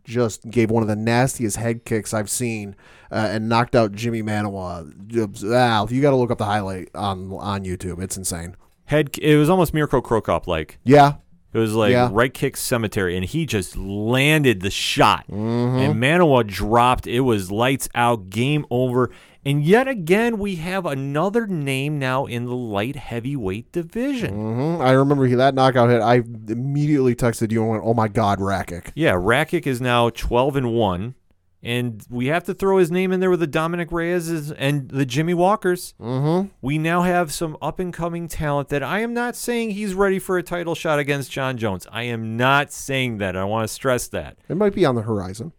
[0.04, 2.74] just gave one of the nastiest head kicks I've seen
[3.10, 4.92] uh, and knocked out Jimi Manuwa.
[5.54, 8.02] Ah, you got to look up the highlight on on YouTube.
[8.02, 8.56] It's insane.
[8.86, 10.78] Head, it was almost Mirko Cro Cop like.
[10.84, 11.14] Yeah,
[11.52, 12.08] It was like Yeah.
[12.12, 15.24] right kick cemetery, and he just landed the shot.
[15.28, 15.78] Mm-hmm.
[15.78, 17.06] And Manuwa dropped.
[17.06, 19.10] It was lights out, game over.
[19.44, 24.35] And yet again, we have another name now in the light heavyweight division.
[24.35, 26.00] hmm I remember he, that knockout hit.
[26.00, 30.57] I immediately texted you and went, "Oh my God, Rakic!" Yeah, Rakic is now 12
[30.57, 31.14] and 1.
[31.64, 35.07] And we have to throw his name in there with the Dominic Reyes and the
[35.07, 35.94] Jimmy Walkers.
[36.00, 36.48] Mm-hmm.
[36.61, 40.18] We now have some up and coming talent that I am not saying he's ready
[40.18, 41.87] for a title shot against Jon Jones.
[41.92, 43.37] I am not saying that.
[43.37, 44.38] I want to stress that.
[44.48, 45.52] It might be on the horizon.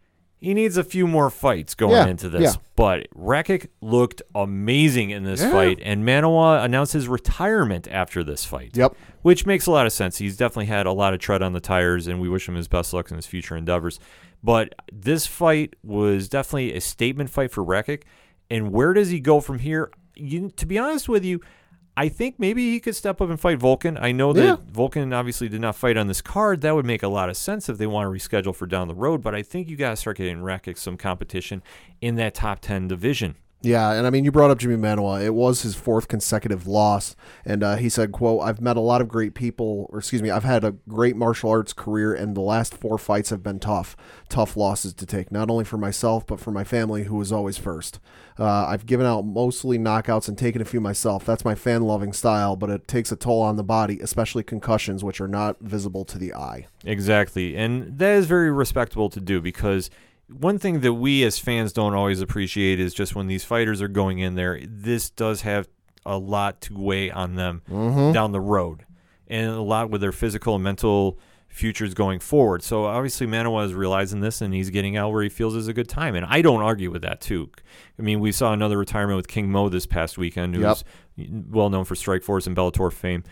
[0.43, 2.41] He needs a few more fights going Yeah, into this.
[2.41, 2.61] yeah.
[2.75, 5.51] But Rakic looked amazing in this Yeah.
[5.51, 8.71] fight, and Manuwa announced his retirement after this fight.
[8.75, 8.93] Yep.
[9.21, 10.17] Which makes a lot of sense.
[10.17, 12.67] He's definitely had a lot of tread on the tires, and we wish him his
[12.67, 14.01] best luck in his future endeavors.
[14.43, 18.01] But this fight was definitely a statement fight for Rakic.
[18.51, 19.91] And where does he go from here?
[20.15, 21.39] You, to be honest with you,
[21.95, 24.01] I think maybe he could step up and fight Volkan.
[24.01, 24.55] I know that Yeah.
[24.71, 26.61] Volkan obviously did not fight on this card.
[26.61, 28.95] That would make a lot of sense if they want to reschedule for down the
[28.95, 29.21] road.
[29.21, 31.61] But I think you got to start getting Rakic some competition
[32.01, 33.35] in that top 10 division.
[33.65, 35.23] Yeah, and I mean, you brought up Jimi Manuwa.
[35.23, 38.99] It was his fourth consecutive loss, and uh, he said, "quote I've met a lot
[38.99, 42.41] of great people, or excuse me, I've had a great martial arts career, and the
[42.41, 43.95] last four fights have been tough,
[44.27, 47.57] tough losses to take, not only for myself but for my family, who was always
[47.57, 48.01] first.
[48.39, 51.25] Uh, I've given out mostly knockouts and taken a few myself.
[51.25, 55.21] That's my fan-loving style, but it takes a toll on the body, especially concussions, which
[55.21, 56.67] are not visible to the eye.
[56.83, 57.55] Exactly.
[57.55, 59.89] And that is very respectable to do because
[60.27, 63.87] one thing that we as fans don't always appreciate is just when these fighters are
[63.87, 65.67] going in there, this does have
[66.05, 67.61] a lot to weigh on them
[68.13, 68.85] down the road
[69.27, 71.17] and a lot with their physical and mental
[71.53, 72.63] futures going forward.
[72.63, 75.73] So obviously Manuwa is realizing this and he's getting out where he feels is a
[75.73, 76.15] good time.
[76.15, 77.51] And I don't argue with that too.
[77.99, 80.83] I mean, we saw another retirement with King Mo this past weekend, who's
[81.15, 83.23] well known for Strikeforce and Bellator fame.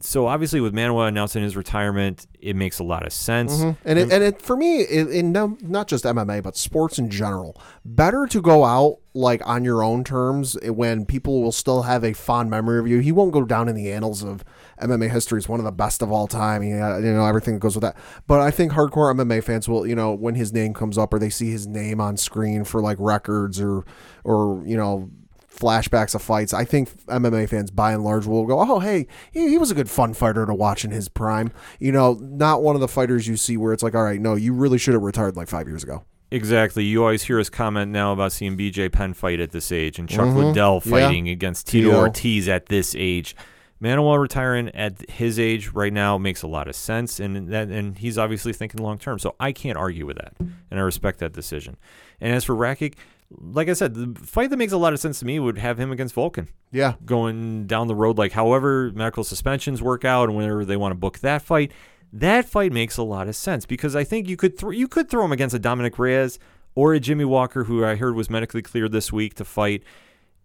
[0.00, 3.60] So obviously, with Manuwa announcing his retirement, it makes a lot of sense.
[3.84, 7.10] And it, and it for me, in, in no, not just MMA, but sports in
[7.10, 12.04] general, better to go out like on your own terms when people will still have
[12.04, 12.98] a fond memory of you.
[13.00, 14.44] He won't go down in the annals of
[14.80, 16.62] MMA history as one of the best of all time.
[16.62, 17.96] He, uh, you know everything that goes with that.
[18.26, 21.18] But I think hardcore MMA fans will, you know, when his name comes up or
[21.18, 23.84] they see his name on screen for like records or
[24.24, 25.10] or you know
[25.56, 26.52] flashbacks of fights.
[26.54, 29.74] I think MMA fans by and large will go, "Oh, hey, he, he was a
[29.74, 33.26] good fun fighter to watch in his prime." You know, not one of the fighters
[33.26, 35.66] you see where it's like, "All right, no, you really should have retired like 5
[35.68, 36.82] years ago." Exactly.
[36.84, 40.08] You always hear us comment now about seeing BJ Penn fight at this age and
[40.08, 40.36] Chuck Mhm.
[40.48, 40.90] Liddell Yeah.
[40.90, 41.98] fighting against Tito Tito.
[42.00, 43.36] Ortiz at this age.
[43.80, 47.98] Manuwa retiring at his age right now makes a lot of sense, and that and
[47.98, 49.18] he's obviously thinking long term.
[49.18, 51.76] So I can't argue with that, and I respect that decision.
[52.20, 52.94] And as for Rakic,
[53.30, 55.78] like I said, the fight that makes a lot of sense to me would have
[55.78, 56.94] him against Volkan Yeah.
[57.04, 60.96] going down the road, like however medical suspensions work out and whenever they want to
[60.96, 61.72] book that fight,
[62.12, 65.08] that fight makes a lot of sense because I think you could throw you could
[65.10, 66.38] throw him against a Dominic Reyes
[66.74, 69.82] or a Jimmy Walker, who I heard was medically cleared this week to fight.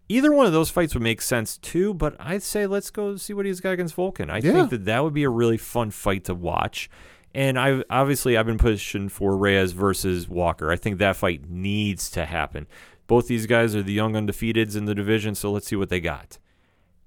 [0.08, 3.32] Either one of those fights would make sense too, but I'd say let's go see
[3.32, 4.28] what he's got against Volkan.
[4.28, 4.52] I Yeah.
[4.52, 6.90] think that that would be a really fun fight to watch.
[7.34, 10.70] And I obviously I've been pushing for Reyes versus Walker.
[10.70, 12.66] I think that fight needs to happen.
[13.06, 16.00] Both these guys are the young undefeateds in the division, so let's see what they
[16.00, 16.38] got.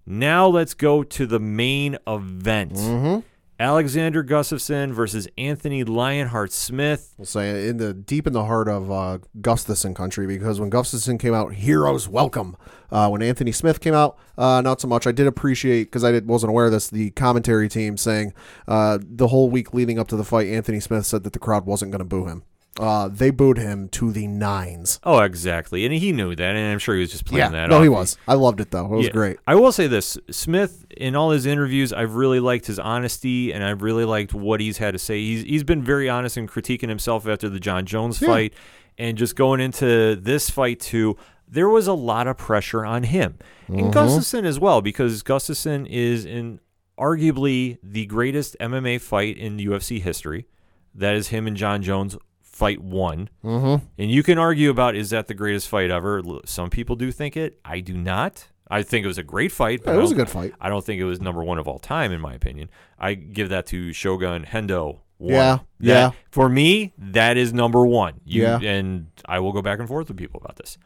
[0.06, 2.74] Now let's go to the main event.
[2.74, 3.20] Mm-hmm.
[3.58, 7.14] Alexander Gustafsson versus Anthony Lionheart Smith.
[7.18, 11.18] We'll say in the deep in the heart of uh, Gustafsson country because when Gustafsson
[11.18, 12.58] came out, heroes welcome.
[12.92, 15.08] Uh, when Anthony Smith came out, uh, not so much.
[15.08, 16.90] I did appreciate because I did, wasn't aware of this.
[16.90, 18.34] The commentary team saying
[18.68, 21.66] uh, the whole week leading up to the fight, Anthony Smith said that the crowd
[21.66, 22.44] wasn't going to boo him.
[22.78, 25.00] Uh, they booed him to the nines.
[25.04, 25.86] Oh, exactly.
[25.86, 27.84] And he knew that, and I'm sure he was just playing that no, off.
[27.84, 28.18] he was.
[28.28, 28.86] I loved it though.
[28.86, 29.12] It was Yeah.
[29.14, 29.38] great.
[29.48, 33.64] I will say this Smith, in all his interviews, I've really liked his honesty and
[33.64, 35.20] I've really liked what he's had to say.
[35.22, 38.28] He's, he's been very honest in critiquing himself after the Jon Jones Yeah.
[38.28, 38.54] fight
[38.98, 41.16] and just going into this fight, too.
[41.48, 43.36] There was a lot of pressure on him
[43.70, 43.80] Mm-hmm.
[43.86, 46.60] and Gustafsson as well, because Gustafsson is in
[47.00, 50.46] arguably the greatest MMA fight in UFC history.
[50.94, 52.18] That is him and Jon Jones
[52.56, 53.30] fight one.
[53.44, 53.86] Mm-hmm.
[53.98, 56.22] And you can argue about is that the greatest fight ever?
[56.46, 57.60] Some people do think it.
[57.66, 58.48] I do not.
[58.72, 59.82] I think it was a great fight.
[59.84, 60.54] but Yeah, it was I a don't- good fight.
[60.62, 62.70] I don't think it was number one of all time, in my opinion.
[62.98, 65.00] I give that to Shogun Hendo.
[65.18, 65.34] One.
[65.34, 66.12] Yeah, That- yeah.
[66.32, 68.22] For me, that is number one.
[68.26, 68.60] You, Yeah.
[68.62, 70.78] And I will go back and forth with people about this.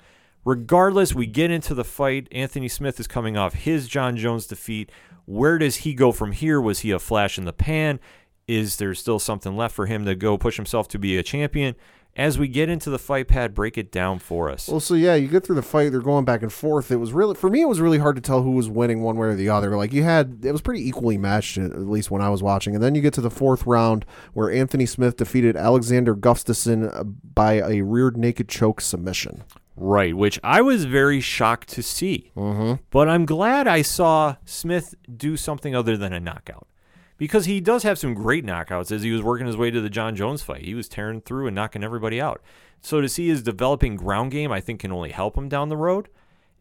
[0.45, 2.27] Regardless, we get into the fight.
[2.31, 4.91] Anthony Smith is coming off his Jon Jones defeat.
[5.25, 6.59] Where does he go from here?
[6.59, 7.99] Was he a flash in the pan?
[8.49, 11.75] Is there still something left for him to go push himself to be a champion?
[12.15, 14.67] As we get into the fight pad, break it down for us.
[14.67, 15.91] Well, so yeah, you get through the fight.
[15.91, 16.89] They're going back and forth.
[16.89, 17.61] It was really for me.
[17.61, 19.77] It was really hard to tell who was winning one way or the other.
[19.77, 22.73] Like you had, it was pretty equally matched at least when I was watching.
[22.73, 27.03] And then you get to the fourth round where Anthony Smith defeated Alexander Gustafsson uh,
[27.03, 29.43] by a rear naked choke submission.
[29.75, 32.31] Right, which I was very shocked to see.
[32.35, 32.81] Mm-hmm.
[32.89, 36.65] But I'm glad I saw Smith do something other than a knockout.
[37.19, 39.89] Because he does have some great knockouts as he was working his way to the
[39.89, 40.63] Jon Jones fight.
[40.63, 42.41] He was tearing through and knocking everybody out.
[42.81, 45.77] So to see his developing ground game, I think can only help him down the
[45.77, 46.07] road.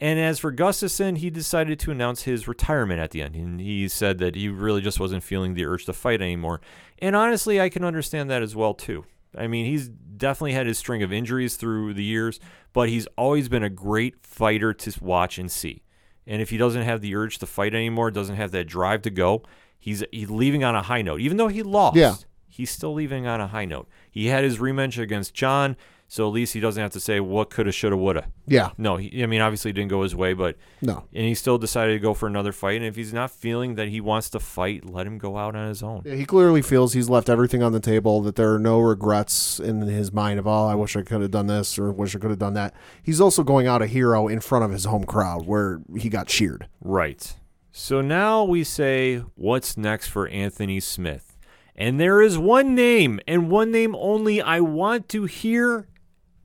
[0.01, 3.37] And as for Gustafsson, he decided to announce his retirement at the end.
[3.37, 6.61] And he said that he really just wasn't feeling the urge to fight anymore.
[6.99, 9.05] And honestly, I can understand that as well, too.
[9.37, 12.41] I mean, he's definitely had his string of injuries through the years,
[12.73, 15.83] but he's always been a great fighter to watch and see.
[16.27, 19.11] And if he doesn't have the urge to fight anymore, doesn't have that drive to
[19.11, 19.43] go,
[19.89, 21.21] he's, he's leaving on a high note.
[21.21, 22.15] Even though he lost, Yeah.
[22.47, 23.89] he's still leaving on a high note.
[24.11, 25.77] He had his rematch against Jon,
[26.11, 28.25] so at least he doesn't have to say what coulda, shoulda, woulda.
[28.47, 31.35] Yeah, No, he, I mean, obviously it didn't go his way, but no, and he
[31.35, 32.77] still decided to go for another fight.
[32.77, 35.69] And if he's not feeling that he wants to fight, let him go out on
[35.69, 36.01] his own.
[36.07, 38.23] Yeah, he clearly feels he's left everything on the table.
[38.23, 41.31] That there are no regrets in his mind of oh, I wish I could have
[41.31, 42.73] done this or wish I could have done that.
[43.03, 46.27] He's also going out a hero in front of his home crowd where he got
[46.27, 46.69] cheered.
[46.81, 47.37] Right.
[47.81, 51.39] So now we say, what's next for Anthony Smith?
[51.77, 55.87] And there is one name and one name only I want to hear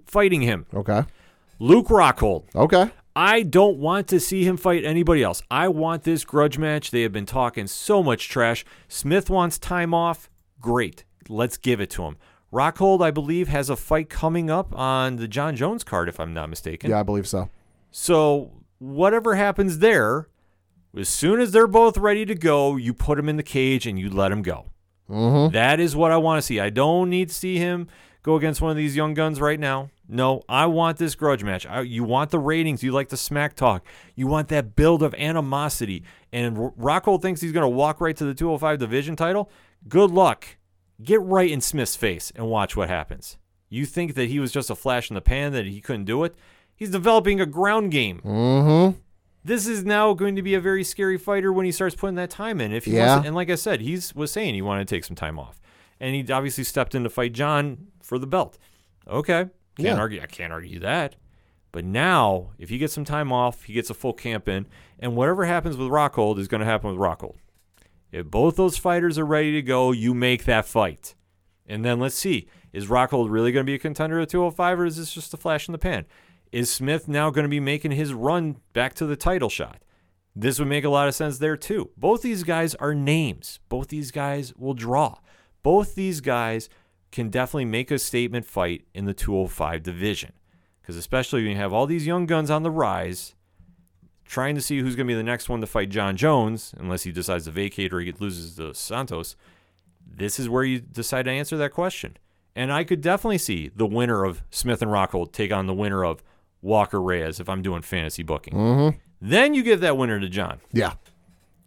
[0.05, 1.01] fighting him Okay,
[1.57, 2.43] Luke Rockhold.
[2.55, 5.41] okay, I don't want to see him fight anybody else.
[5.49, 6.91] I want this grudge match.
[6.91, 8.63] They have been talking so much trash.
[8.87, 10.29] Smith wants time off.
[10.61, 11.03] Great.
[11.27, 12.17] Let's give it to him.
[12.53, 16.35] Rockhold, I believe, has a fight coming up on the Jon Jones card, if I'm
[16.35, 16.91] not mistaken.
[16.91, 17.49] yeah, I believe so.
[17.89, 20.27] So whatever happens there,
[20.97, 23.99] as soon as they're both ready to go, you put him in the cage and
[23.99, 24.65] you let him go.
[25.09, 25.53] Mm-hmm.
[25.53, 26.59] That is what I want to see.
[26.59, 27.87] I don't need to see him
[28.21, 29.89] go against one of these young guns right now.
[30.07, 31.65] No, I want this grudge match.
[31.65, 32.83] I, you want the ratings.
[32.83, 33.85] You like the smack talk.
[34.15, 36.03] You want that build of animosity.
[36.31, 39.49] And R- Rockhold thinks he's going to walk right to the 205 division title.
[39.87, 40.57] Good luck.
[41.01, 43.37] Get right in Smith's face and watch what happens.
[43.69, 46.23] You think that he was just a flash in the pan, that he couldn't do
[46.23, 46.35] it?
[46.75, 48.21] He's developing a ground game.
[48.23, 48.99] Mm-hmm.
[49.45, 52.29] This is now going to be a very scary fighter when he starts putting that
[52.29, 52.71] time in.
[52.71, 53.07] If he Yeah.
[53.07, 55.37] wants to, and like I said, he's was saying he wanted to take some time
[55.37, 55.59] off,
[55.99, 58.57] and he obviously stepped in to fight Jon for the belt.
[59.07, 59.97] Okay, can't Yeah.
[59.97, 60.21] argue.
[60.21, 61.15] I can't argue that.
[61.73, 64.67] But now, if he gets some time off, he gets a full camp in,
[64.99, 67.35] and whatever happens with Rockhold is going to happen with Rockhold.
[68.11, 71.15] If both those fighters are ready to go, you make that fight.
[71.67, 74.85] And then let's see is Rockhold really going to be a contender at 205 or
[74.85, 76.05] is this just a flash in the pan?
[76.53, 79.81] Is Smith now going to be making his run back to the title shot?
[80.35, 81.89] This would make a lot of sense there too.
[81.97, 83.59] Both these guys are names.
[83.69, 85.15] Both these guys will draw.
[85.63, 86.69] Both these guys
[87.11, 90.33] can definitely make a statement fight in the 205 division.
[90.79, 93.33] Because especially when you have all these young guns on the rise,
[94.23, 97.01] trying to see who's going to be the next one to fight Jon Jones, unless
[97.01, 99.35] he decides to vacate or he loses to Santos,
[100.05, 102.15] this is where you decide to answer that question.
[102.55, 106.05] And I could definitely see the winner of Smith and Rockhold take on the winner
[106.05, 106.23] of
[106.63, 108.53] Walker Reyes if I'm doing fantasy booking.
[108.55, 108.97] Mm-hmm.
[109.21, 110.59] Then you give that winner to Jon.
[110.71, 110.93] Yeah.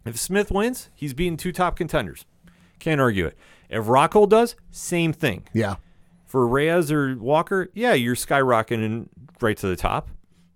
[0.05, 2.25] If Smith wins, he's beating two top contenders.
[2.79, 3.37] Can't argue it.
[3.69, 5.47] If Rockhold does, same thing.
[5.53, 5.75] Yeah.
[6.25, 9.07] For Reyes or Walker, yeah, you're skyrocketing
[9.41, 10.09] right to the top.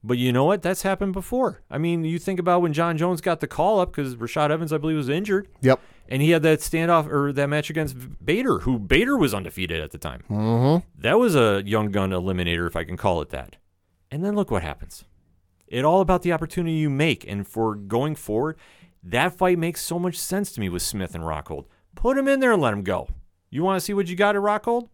[0.04, 0.62] But you know what?
[0.64, 1.62] That's happened before.
[1.70, 4.74] I mean, you think about when Jon Jones got the call up because Rashad Evans,
[4.74, 5.80] I believe, was injured, Yep.
[6.10, 9.92] and he had that standoff or that match against Bader, who Bader was undefeated at
[9.92, 10.24] the time.
[10.30, 10.88] Mm-hmm.
[11.02, 13.58] That was a young gun eliminator, if I can call it that.
[14.12, 15.06] And then look what happens.
[15.68, 18.58] It all about the opportunity you make, and for going forward,
[19.02, 21.66] that fight makes so much sense to me with Smith and Rockhold.
[21.96, 23.08] Put him in there and let him go.
[23.50, 24.90] You want to see what you got at Rockhold?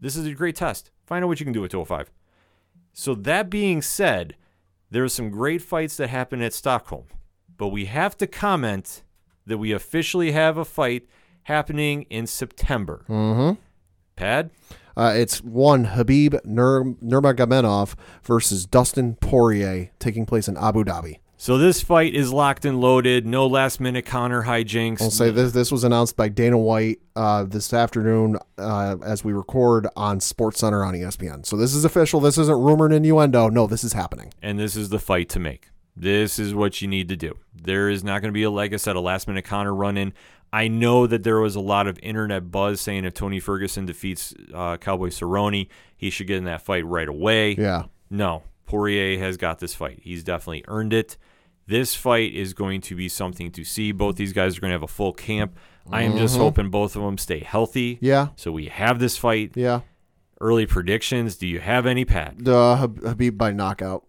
[0.00, 0.90] This is a great test.
[1.04, 2.10] Find out what you can do at 205.
[2.92, 4.36] So that being said,
[4.90, 7.06] there are some great fights that happen at Stockholm,
[7.56, 9.02] but we have to comment
[9.46, 11.08] that we officially have a fight
[11.44, 13.04] happening in September.
[13.08, 13.60] Mm-hmm.
[14.16, 14.50] Pad?
[14.96, 21.18] Uh, it's one Khabib Nur- Nurmagomedov versus Dustin Poirier taking place in Abu Dhabi.
[21.36, 23.26] So this fight is locked and loaded.
[23.26, 25.02] No last minute Conor hijinks.
[25.02, 29.32] I'll say this: this was announced by Dana White uh, this afternoon uh, as we
[29.32, 31.44] record on Sports Center on ESPN.
[31.44, 32.20] So this is official.
[32.20, 33.48] This isn't rumor and innuendo.
[33.50, 34.32] No, this is happening.
[34.40, 35.68] and this is the fight to make.
[35.96, 37.36] This is what you need to do.
[37.54, 39.96] There is not going to be a, like I said, a last minute Conor run
[39.96, 40.12] in.
[40.54, 44.32] I know that there was a lot of internet buzz saying if Tony Ferguson defeats
[44.54, 47.56] uh, Cowboy Cerrone, he should get in that fight right away.
[47.56, 47.86] Yeah.
[48.08, 49.98] No, Poirier has got this fight.
[50.04, 51.16] He's definitely earned it.
[51.66, 53.90] This fight is going to be something to see.
[53.90, 55.58] Both these guys are going to have a full camp.
[55.90, 57.98] I am just hoping both of them stay healthy.
[58.00, 58.28] Yeah.
[58.36, 59.52] So we have this fight.
[59.56, 59.80] Yeah.
[60.40, 61.34] Early predictions.
[61.36, 62.34] Do you have any, Pat?
[62.38, 64.06] Uh, Khabib by knockout.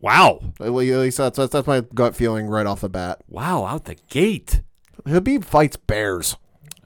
[0.00, 0.40] Wow.
[0.58, 3.22] At at least that's, that's that's my gut feeling right off the bat.
[3.28, 4.62] Wow, out the gate.
[5.04, 6.36] Khabib fights bears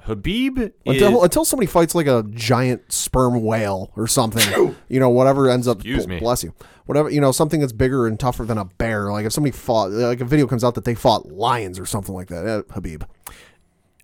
[0.07, 4.75] Khabib is, until until somebody fights like a giant sperm whale or something.
[4.88, 5.77] you know, whatever ends up.
[5.79, 6.18] Excuse me.
[6.18, 6.55] Bless you.
[6.87, 9.12] Whatever you know, something that's bigger and tougher than a bear.
[9.12, 12.14] Like if somebody fought, like a video comes out that they fought lions or something
[12.14, 12.46] like that.
[12.46, 13.03] Eh, Khabib.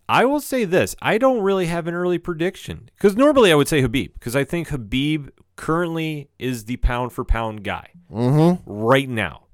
[0.09, 0.95] I will say this.
[1.03, 4.45] I don't really have an early prediction because normally I would say Khabib because I
[4.45, 8.71] think Khabib currently is the pound for pound guy Mm-hmm.
[8.71, 9.47] right now.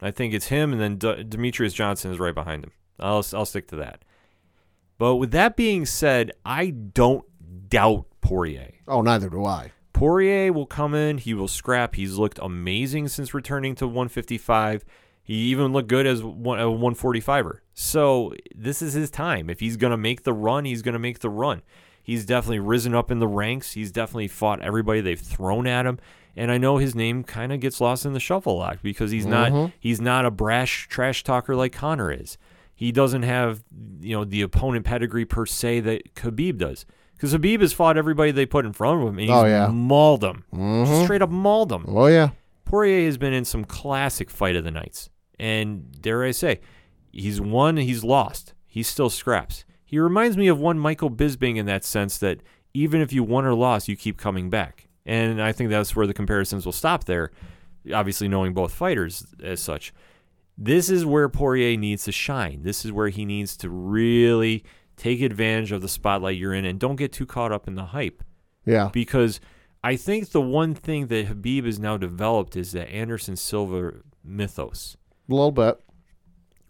[0.00, 2.70] I think it's him, and then D- Demetrious Johnson is right behind him.
[2.98, 4.02] I'll I'll stick to that.
[4.98, 7.24] But with that being said, I don't
[7.68, 8.72] doubt Poirier.
[8.88, 9.72] Oh, neither do I.
[9.92, 11.18] Poirier will come in.
[11.18, 11.94] He will scrap.
[11.94, 14.84] He's looked amazing since returning to 155.
[15.22, 17.60] He even looked good as one, a 145er.
[17.74, 19.50] So this is his time.
[19.50, 21.62] If he's going to make the run, he's going to make the run.
[22.02, 23.72] He's definitely risen up in the ranks.
[23.72, 25.98] He's definitely fought everybody they've thrown at him.
[26.36, 29.10] And I know his name kind of gets lost in the shuffle a lot because
[29.10, 29.72] he's not mm-hmm.
[29.80, 32.36] he's not a brash trash talker like Conor is.
[32.76, 33.64] He doesn't have
[34.00, 36.86] you know the opponent pedigree per se that Khabib does.
[37.14, 39.68] Because Khabib has fought everybody they put in front of him, and he's Oh, yeah.
[39.68, 40.44] mauled them.
[40.52, 41.04] Just mm-hmm.
[41.04, 41.86] straight up mauled them.
[41.88, 42.30] Oh yeah.
[42.66, 45.08] Poirier has been in some classic fight of the nights,
[45.38, 46.60] and dare I say,
[47.12, 49.64] he's won, he's lost, he still scraps.
[49.84, 52.40] He reminds me of one Michael Bisping in that sense that
[52.74, 54.88] even if you won or lost, you keep coming back.
[55.06, 57.30] And I think that's where the comparisons will stop there.
[57.94, 59.94] Obviously, knowing both fighters as such,
[60.58, 62.62] this is where Poirier needs to shine.
[62.62, 64.64] This is where he needs to really
[64.96, 67.84] take advantage of the spotlight you're in, and don't get too caught up in the
[67.86, 68.22] hype
[68.64, 68.88] Yeah.
[68.92, 69.40] because
[69.84, 73.92] I think the one thing that Khabib has now developed is that Anderson Silva
[74.24, 74.96] mythos,
[75.28, 75.78] A little bit.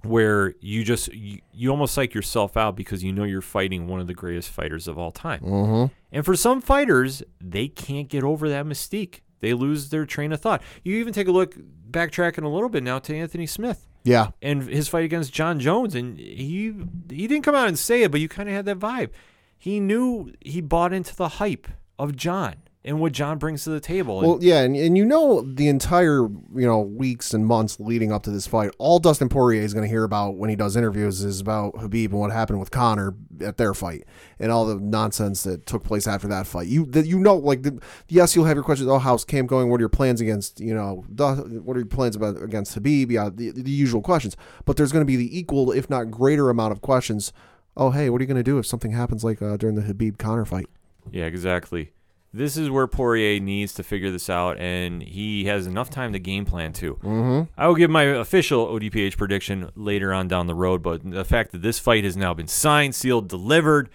[0.03, 4.01] where you just you, you almost psych yourself out because you know you're fighting one
[4.01, 5.41] of the greatest fighters of all time.
[5.41, 5.93] Mm-hmm.
[6.13, 9.21] And for some fighters, they can't get over that mystique.
[9.41, 10.63] They lose their train of thought.
[10.83, 11.55] You even take a look,
[11.91, 14.31] backtracking a little bit now to Anthony Smith Yeah.
[14.43, 16.75] and his fight against Jon Jones, and he
[17.11, 19.11] he didn't come out and say it, but you kind of had that vibe.
[19.59, 21.67] He knew he bought into the hype
[21.99, 24.21] of Jon and what Jon brings to the table.
[24.21, 28.13] And Well, yeah, and, and you know the entire you know weeks and months leading
[28.13, 30.77] up to this fight, all Dustin Poirier is going to hear about when he does
[30.77, 34.05] interviews is about Khabib and what happened with Conor at their fight
[34.39, 36.69] and all the nonsense that took place after that fight.
[36.69, 38.89] You that you know like the, yes, you'll have your questions.
[38.89, 39.69] Oh, how's camp going?
[39.69, 41.05] What are your plans against you know?
[41.13, 43.11] Dus- What are your plans about against Khabib?
[43.11, 44.37] Yeah, the, the usual questions.
[44.65, 47.33] But there's going to be the equal, if not greater, amount of questions.
[47.77, 49.83] Oh, hey, what are you going to do if something happens like uh, during the
[49.83, 50.69] Khabib Conor fight?
[51.13, 51.93] yeah, exactly.
[52.37, 56.19] This is where Poirier needs to figure this out, and he has enough time to
[56.19, 56.99] game plan too.
[57.03, 57.51] Mm-hmm.
[57.57, 61.53] I will give my official ODPH prediction later on down the road, but the fact
[61.53, 63.89] that this fight has now been signed, sealed, delivered.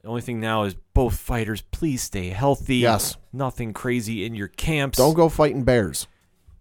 [0.00, 2.78] The only thing now is both fighters, please stay healthy.
[2.78, 3.18] Yes.
[3.30, 4.96] Nothing crazy in your camps.
[4.96, 6.06] Don't go fighting bears.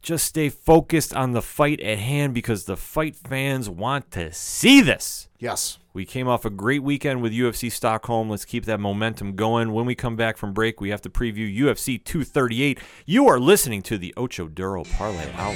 [0.02, 4.82] Just stay focused on the fight at hand because the fight fans want to see
[4.82, 5.28] this.
[5.40, 5.78] Yes.
[5.94, 8.30] We came off a great weekend with UFC Stockholm.
[8.30, 9.74] Let's keep that momentum going.
[9.74, 12.80] When we come back from break, we have to preview UFC 238.
[13.06, 15.56] You are listening to the Ocho Duro Parlay Hour.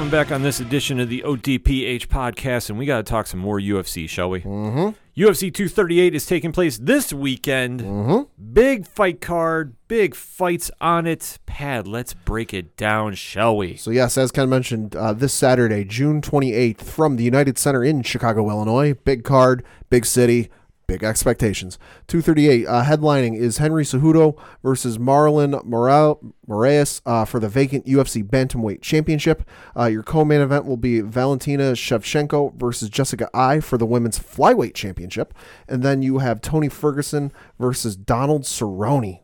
[0.00, 3.38] Coming back on this edition of the ODPH podcast, and we got to talk some
[3.38, 4.40] more UFC, shall we?
[4.40, 5.20] Mm-hmm.
[5.20, 7.82] UFC 238 is taking place this weekend.
[7.82, 8.54] Mm-hmm.
[8.54, 11.38] Big fight card, big fights on it.
[11.44, 13.76] Pad, let's break it down, shall we?
[13.76, 18.02] So yes, as Ken mentioned, uh, this Saturday, June 28th, from the United Center in
[18.02, 18.94] Chicago, Illinois.
[18.94, 20.48] Big card, big city,
[20.90, 21.78] big expectations.
[22.08, 28.82] 238 uh, headlining is Henry Cejudo versus Marlon Moraes uh, for the vacant UFC Bantamweight
[28.82, 29.48] Championship.
[29.76, 34.74] Uh, your co-main event will be Valentina Shevchenko versus Jessica Eye for the Women's Flyweight
[34.74, 35.32] Championship,
[35.68, 37.30] and then you have Tony Ferguson
[37.60, 39.20] versus Donald Cerrone.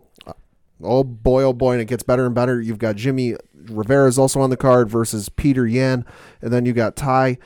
[0.80, 2.60] Oh boy, oh boy, and it gets better and better.
[2.60, 6.04] You've got Jimmy Rivera is also on the card versus Petr Yan,
[6.40, 7.38] and then you got Tai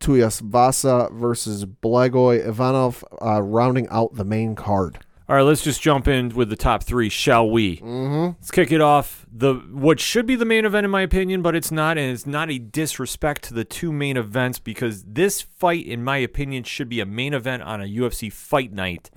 [0.00, 4.98] Tuivasa versus Blagoy Ivanov uh, rounding out the main card.
[5.28, 7.76] All right, let's just jump in with the top three, shall we?
[7.76, 8.38] Mm-hmm.
[8.40, 9.26] Let's kick it off.
[9.30, 12.26] The what should be the main event, in my opinion, but it's not, and it's
[12.26, 16.88] not a disrespect to the two main events because this fight, in my opinion, should
[16.88, 19.10] be a main event on a UFC fight night,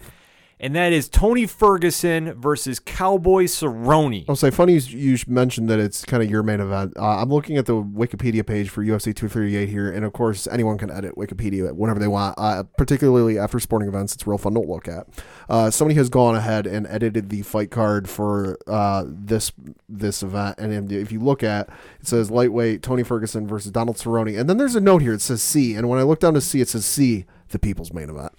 [0.62, 4.26] and that is Tony Ferguson versus Cowboy Cerrone.
[4.30, 6.93] I'll say funny you mentioned that it's kind of your main event.
[6.97, 10.78] Uh, I'm looking at the Wikipedia page for UFC 238 here, and of course anyone
[10.78, 12.36] can edit Wikipedia whenever they want.
[12.38, 15.07] Uh, particularly after sporting events, it's real fun to look at.
[15.49, 19.51] Uh, somebody has gone ahead and edited the fight card for uh, this
[19.89, 24.39] this event, and if you look at it says lightweight Tony Ferguson versus Donald Cerrone,
[24.39, 26.41] and then there's a note here it says C, and when I look down to
[26.41, 28.32] C, it says C, the people's main event.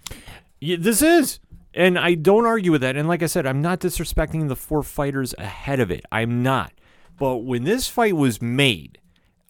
[0.60, 1.40] Yeah, this is.
[1.74, 2.96] And I don't argue with that.
[2.96, 6.04] And like I said, I'm not disrespecting the four fighters ahead of it.
[6.12, 6.72] I'm not.
[7.18, 8.98] But when this fight was made,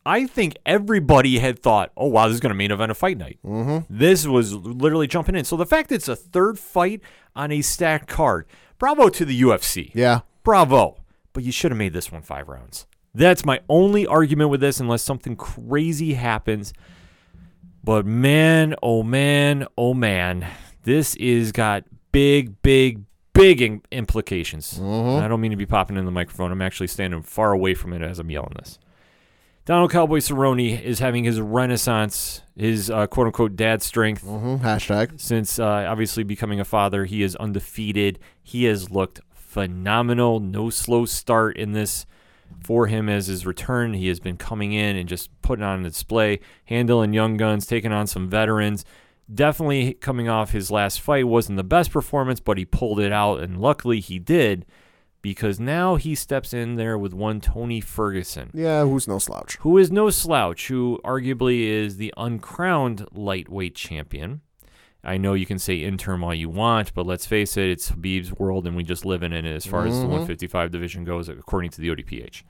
[0.05, 3.19] I think everybody had thought, oh, wow, this is going to main event a fight
[3.19, 3.39] night.
[3.45, 3.87] Mm-hmm.
[3.89, 5.45] This was literally jumping in.
[5.45, 7.01] So the fact that it's a third fight
[7.35, 8.47] on a stacked card,
[8.79, 9.91] bravo to the UFC.
[9.95, 10.99] Yeah, Bravo.
[11.33, 12.87] But you should have made this one five rounds.
[13.15, 16.73] That's my only argument with this, unless something crazy happens.
[17.85, 20.47] But man, oh man, oh man,
[20.85, 23.03] this is got big, big,
[23.33, 24.79] big in- implications.
[24.79, 26.53] And I don't mean to be popping in the microphone.
[26.53, 28.79] I'm actually standing far away from it as I'm yelling this.
[29.65, 35.21] Donald Cowboy Cerrone is having his renaissance, his uh, quote unquote dad strength hmm hashtag.
[35.21, 37.05] since uh, obviously becoming a father.
[37.05, 38.19] He is undefeated.
[38.43, 40.41] He has looked phenomenal.
[40.41, 42.07] No slow start in this
[42.61, 43.95] for him as his return.
[43.95, 47.93] He has been coming in and just putting on a display, handling young guns, taking
[47.93, 48.85] on some veterans.
[49.33, 53.41] Definitely coming off his last fight wasn't the best performance, but he pulled it out,
[53.41, 54.67] and luckily he did
[55.23, 59.57] because now he steps in there with one Tony Ferguson Yeah, who's no slouch?
[59.61, 64.41] who is no slouch, who arguably is the uncrowned lightweight champion.
[65.05, 68.33] I know you can say interim all you want, but let's face it, it's Khabib's
[68.33, 70.11] world, and we just live in it as far as the mm-hmm.
[70.11, 72.43] 155 division goes, according to the ODPH.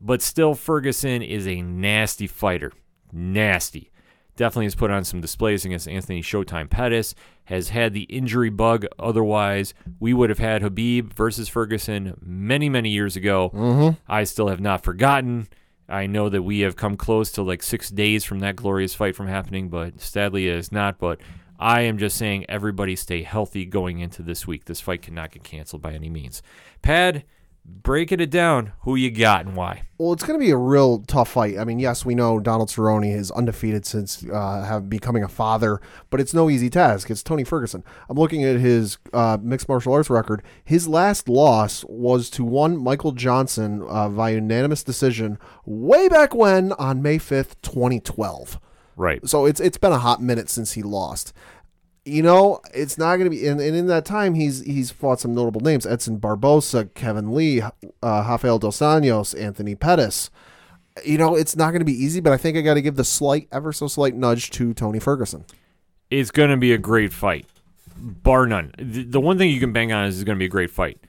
[0.00, 2.72] But still, Ferguson is a nasty fighter.
[3.12, 3.90] Nasty.
[4.36, 7.14] Definitely has put on some displays against Anthony Showtime Pettis,
[7.44, 8.84] has had the injury bug.
[8.98, 13.50] Otherwise, we would have had Khabib versus Ferguson many, many years ago.
[13.54, 13.98] Mm-hmm.
[14.06, 15.48] I still have not forgotten.
[15.88, 19.16] I know that we have come close to like six days from that glorious fight
[19.16, 20.98] from happening, but sadly it is not.
[20.98, 21.20] But
[21.58, 24.64] I am just saying everybody stay healthy going into this week.
[24.64, 26.42] This fight cannot get canceled by any means.
[26.82, 27.24] Pad,
[27.66, 28.72] breaking it down.
[28.80, 29.82] Who you got and why?
[29.98, 31.58] Well, it's going to be a real tough fight.
[31.58, 35.80] I mean, yes, we know Donald Cerrone is undefeated since uh, have becoming a father,
[36.10, 37.10] but it's no easy task.
[37.10, 37.82] It's Tony Ferguson.
[38.08, 40.42] I'm looking at his uh, mixed martial arts record.
[40.64, 46.72] His last loss was to one Michael Johnson uh, via unanimous decision way back when
[46.72, 48.60] on May 5th, 2012.
[48.96, 49.26] Right.
[49.28, 51.34] So it's it's been a hot minute since he lost.
[52.06, 55.18] You know, it's not going to be, and, and in that time, he's he's fought
[55.18, 60.30] some notable names: Edson Barboza, Kevin Lee, uh, Rafael dos Anjos, Anthony Pettis.
[61.04, 62.94] You know, it's not going to be easy, but I think I got to give
[62.94, 65.44] the slight, ever so slight nudge to Tony Ferguson.
[66.08, 67.46] It's going to be a great fight,
[67.96, 68.72] bar none.
[68.78, 70.70] The, the one thing you can bang on is it's going to be a great
[70.70, 71.00] fight.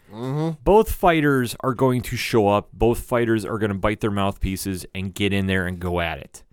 [0.63, 2.69] Both fighters are going to show up.
[2.73, 6.17] Both fighters are going to bite their mouthpieces and get in there and go at
[6.17, 6.43] it.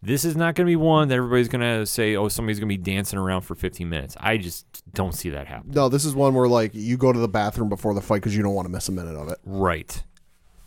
[0.00, 2.68] This is not going to be one that everybody's going to say, oh, somebody's going
[2.68, 4.16] to be dancing around for 15 minutes.
[4.20, 5.72] I just don't see that happen.
[5.72, 8.36] No, this is one where like you go to the bathroom before the fight because
[8.36, 9.38] you don't want to miss a minute of it.
[9.44, 10.04] Right.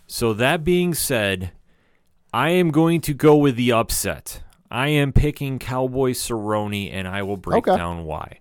[0.07, 1.51] So that being said,
[2.33, 4.43] I am going to go with the upset.
[4.69, 7.77] I am picking Cowboy Cerrone, and I will break Okay.
[7.77, 8.39] down why.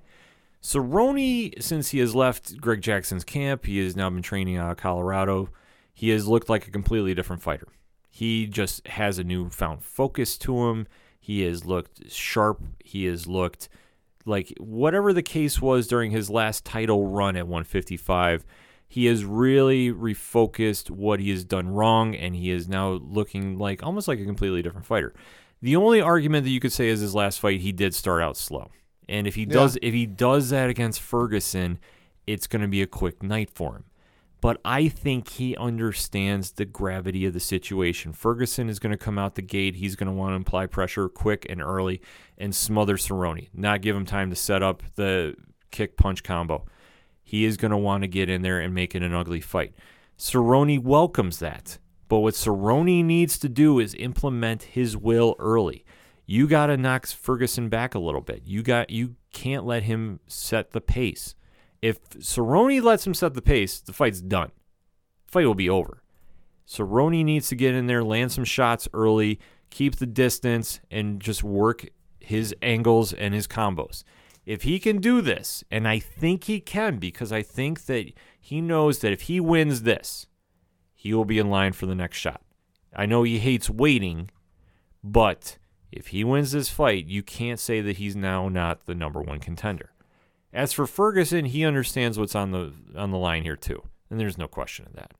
[0.63, 4.77] Cerrone, since he has left Greg Jackson's camp, he has now been training out of
[4.77, 5.49] Colorado.
[5.95, 7.69] He has looked like a completely different fighter.
[8.21, 10.87] He just has a newfound focus to him.
[11.19, 12.61] He has looked sharp.
[12.85, 13.71] He has looked
[14.27, 18.45] like whatever the case was during his last title run at 155,
[18.87, 23.83] he has really refocused what he has done wrong, and he is now looking like
[23.83, 25.15] almost like a completely different fighter.
[25.63, 28.37] The only argument that you could say is his last fight, he did start out
[28.37, 28.71] slow,
[29.09, 31.79] and if he does, if he does that against Ferguson,
[32.27, 33.85] it's going to be a quick night for him.
[34.41, 38.13] But I think he understands the gravity of the situation.
[38.13, 39.77] Ferguson is going to come out the gate.
[39.77, 42.01] He's going to want to apply pressure quick and early
[42.39, 45.35] and smother Cerrone, not give him time to set up the
[45.71, 46.65] kick punch combo.
[47.23, 49.75] He is going to want to get in there and make it an ugly fight.
[50.19, 51.79] Cerrone welcomes that.
[52.09, 55.85] But what Cerrone needs to do is implement his will early.
[56.27, 58.43] You got to knock Ferguson back a little bit.
[58.45, 61.35] You got you can't let him set the pace.
[61.83, 64.53] If Cerrone lets him set the pace, the fight's done.
[65.27, 66.03] Fight will be over.
[66.67, 71.43] Cerrone needs to get in there, land some shots early, keep the distance, and just
[71.43, 71.87] work
[72.21, 74.05] his angles and his combos.
[74.47, 78.61] If he can do this, and I think he can because I think that he
[78.61, 80.27] knows that if he wins this,
[80.95, 82.43] he will be in line for the next shot.
[82.95, 84.31] I know he hates waiting,
[85.03, 85.59] but
[85.93, 89.41] if he wins this fight, you can't say that he's now not the number one
[89.41, 89.90] contender.
[90.53, 94.39] As for Ferguson, he understands what's on the on the line here too, and there's
[94.39, 95.13] no question of that.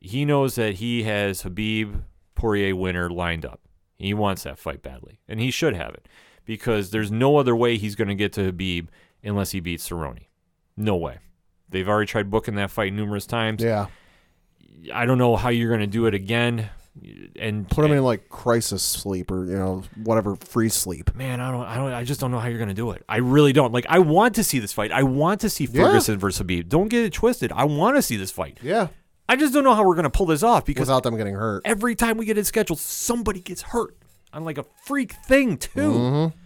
[0.00, 2.02] He knows that he has Khabib
[2.34, 3.60] Poirier winner lined up.
[3.98, 6.08] He wants that fight badly, and he should have it
[6.44, 8.88] because there's no other way he's going to get to Khabib
[9.22, 10.26] unless he beats Cerrone.
[10.76, 11.18] No way.
[11.68, 13.62] They've already tried booking that fight numerous times.
[13.62, 13.86] Yeah.
[14.92, 16.68] I don't know how you're going to do it again.
[17.40, 21.14] And Put him in like crisis sleep or you know whatever free sleep.
[21.14, 23.02] man, I don't, I don't, I just don't know how you're gonna do it.
[23.08, 23.72] I really don't.
[23.72, 24.92] Like, I want to see this fight.
[24.92, 25.84] I want to see Yeah.
[25.84, 26.68] Ferguson versus Khabib.
[26.68, 27.50] Don't get it twisted.
[27.52, 28.58] I want to see this fight.
[28.62, 28.88] Yeah.
[29.28, 31.62] I just don't know how we're gonna pull this off because Without them getting hurt.
[31.64, 33.96] every time we get it scheduled, somebody gets hurt
[34.34, 35.70] on like a freak thing too.
[35.80, 36.38] Mm-hmm.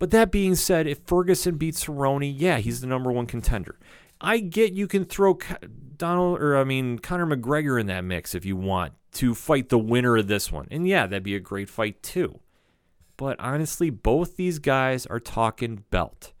[0.00, 3.76] But that being said, if Ferguson beats Cerrone, yeah, he's the number one contender.
[4.20, 5.38] I get you can throw
[5.96, 9.78] Donald or I mean Conor McGregor in that mix if you want to fight the
[9.78, 12.40] winner of this one, and yeah, that'd be a great fight too.
[13.16, 16.32] But honestly, both these guys are talking belt.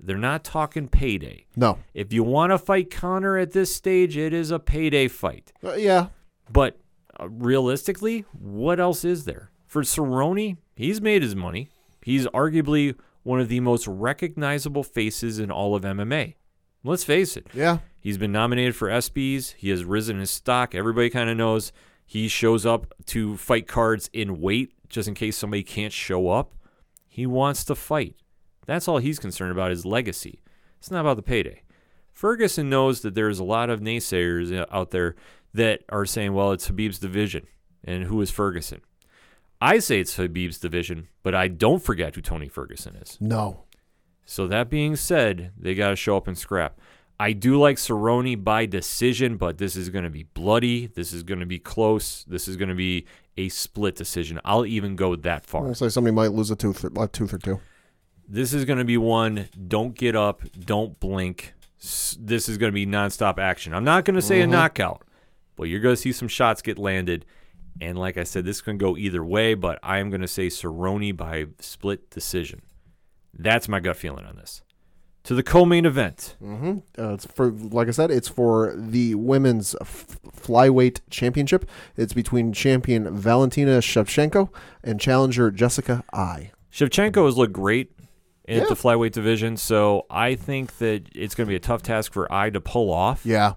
[0.00, 1.46] They're not talking payday.
[1.56, 1.78] No.
[1.94, 5.52] If you want to fight Conor at this stage, it is a payday fight.
[5.64, 6.08] Uh, yeah.
[6.50, 6.78] But
[7.18, 9.50] uh, realistically, what else is there?
[9.66, 11.68] For Cerrone, he's made his money.
[12.02, 16.34] He's arguably one of the most recognizable faces in all of MMA.
[16.84, 17.46] Let's face it.
[17.52, 17.78] Yeah.
[18.00, 19.54] He's been nominated for ESPYs.
[19.54, 20.74] He has risen his stock.
[20.74, 21.72] Everybody kind of knows
[22.06, 26.54] he shows up to fight cards in weight just in case somebody can't show up.
[27.06, 28.16] He wants to fight.
[28.66, 30.40] That's all he's concerned about is legacy.
[30.78, 31.62] It's not about the payday.
[32.12, 35.16] Ferguson knows that there's a lot of naysayers out there
[35.54, 37.46] that are saying, well, it's Khabib's division.
[37.84, 38.80] And who is Ferguson?
[39.60, 43.18] I say it's Khabib's division, but I don't forget who Tony Ferguson is.
[43.20, 43.64] No.
[44.30, 46.78] So that being said, they got to show up and scrap.
[47.18, 50.86] I do like Cerrone by decision, but this is going to be bloody.
[50.86, 52.24] This is going to be close.
[52.24, 53.06] This is going to be
[53.38, 54.38] a split decision.
[54.44, 55.66] I'll even go that far.
[55.66, 57.58] I'll say somebody might lose a tooth, a tooth or two.
[58.28, 59.48] This is going to be one.
[59.66, 60.42] Don't get up.
[60.52, 61.54] Don't blink.
[61.80, 63.72] This is going to be nonstop action.
[63.72, 64.52] I'm not going to say a mm-hmm.
[64.52, 65.04] knockout,
[65.56, 67.24] but you're going to see some shots get landed.
[67.80, 70.48] And like I said, this can go either way, but I am going to say
[70.48, 72.60] Cerrone by split decision.
[73.38, 74.62] That's my gut feeling on this.
[75.24, 76.36] To the co-main event.
[76.42, 76.78] Uh,
[77.12, 81.68] it's for, like I said, it's for the women's f- flyweight championship.
[81.96, 84.48] It's between champion Valentina Shevchenko
[84.82, 86.52] and challenger Jessica Eye.
[86.72, 87.92] Shevchenko has looked great
[88.46, 88.64] in Yeah.
[88.68, 92.32] the flyweight division, so Eye think that it's going to be a tough task for
[92.32, 93.26] I to pull off.
[93.26, 93.54] Yeah.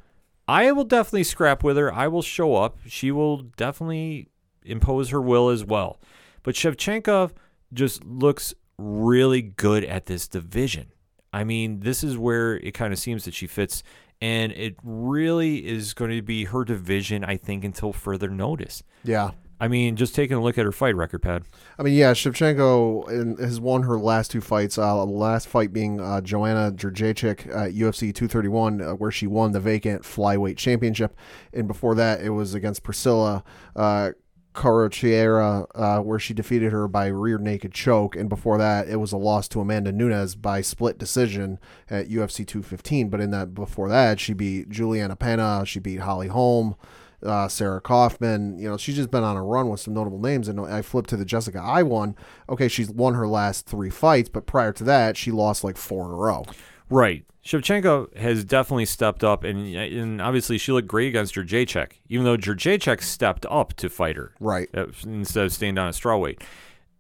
[0.50, 1.94] I will definitely scrap with her.
[1.94, 2.80] I will show up.
[2.86, 4.28] She will definitely
[4.66, 6.02] impose her will as well.
[6.44, 7.32] But Shevchenko
[7.72, 10.88] just looks really good at this division.
[11.34, 13.84] I mean, this is where it kind of seems that she fits,
[14.20, 18.84] and it really is going to be her division, I think, until further notice.
[19.04, 19.32] Yeah.
[19.62, 21.44] I mean, just taking a look at her fight record pad.
[21.78, 24.80] I mean, yeah, Shevchenko in- has won her last two fights.
[24.80, 29.52] Uh, the last fight being uh, Joanna Jedrzejczyk at UFC 231, uh, where she won
[29.52, 31.16] the vacant flyweight championship,
[31.54, 33.44] and before that, it was against Priscilla
[33.76, 34.10] uh,
[34.54, 39.12] Cachoeira, uh, where she defeated her by rear naked choke, and before that, it was
[39.12, 43.10] a loss to Amanda Nunes by split decision at UFC 215.
[43.10, 46.76] But in that before that, she beat Juliana Pena, she beat Holly Holm
[47.24, 48.58] uh, Sarah Kaufman.
[48.58, 50.48] You know, she's just been on a run with some notable names.
[50.48, 52.16] And I flipped to the Jessica Eye one.
[52.50, 56.06] Okay, she's won her last three fights, but prior to that, she lost like four
[56.06, 56.46] in a row.
[56.92, 57.26] Right.
[57.44, 62.38] Shevchenko has definitely stepped up, and and obviously she looked great against Jedrzejczyk, even though
[62.38, 64.70] Jedrzejczyk stepped up to fight her Right.
[64.76, 66.42] uh, instead of staying down at strawweight.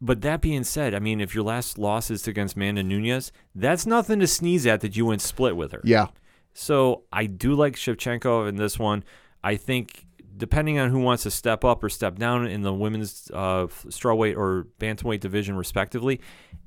[0.03, 3.85] But that being said, I mean, if your last loss is against Amanda Nunes, that's
[3.85, 5.81] nothing to sneeze at that you went split with her.
[5.83, 6.07] Yeah.
[6.55, 9.03] So I do like Shevchenko in this one.
[9.43, 10.07] I think
[10.41, 14.35] depending on who wants to step up or step down in the women's uh, strawweight
[14.35, 16.19] or bantamweight division, respectively,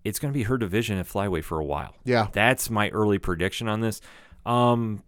[0.04, 1.92] it's going to be her division at flyweight for a while.
[2.04, 2.28] Yeah.
[2.32, 4.00] That's my early prediction on this.
[4.46, 5.02] Um,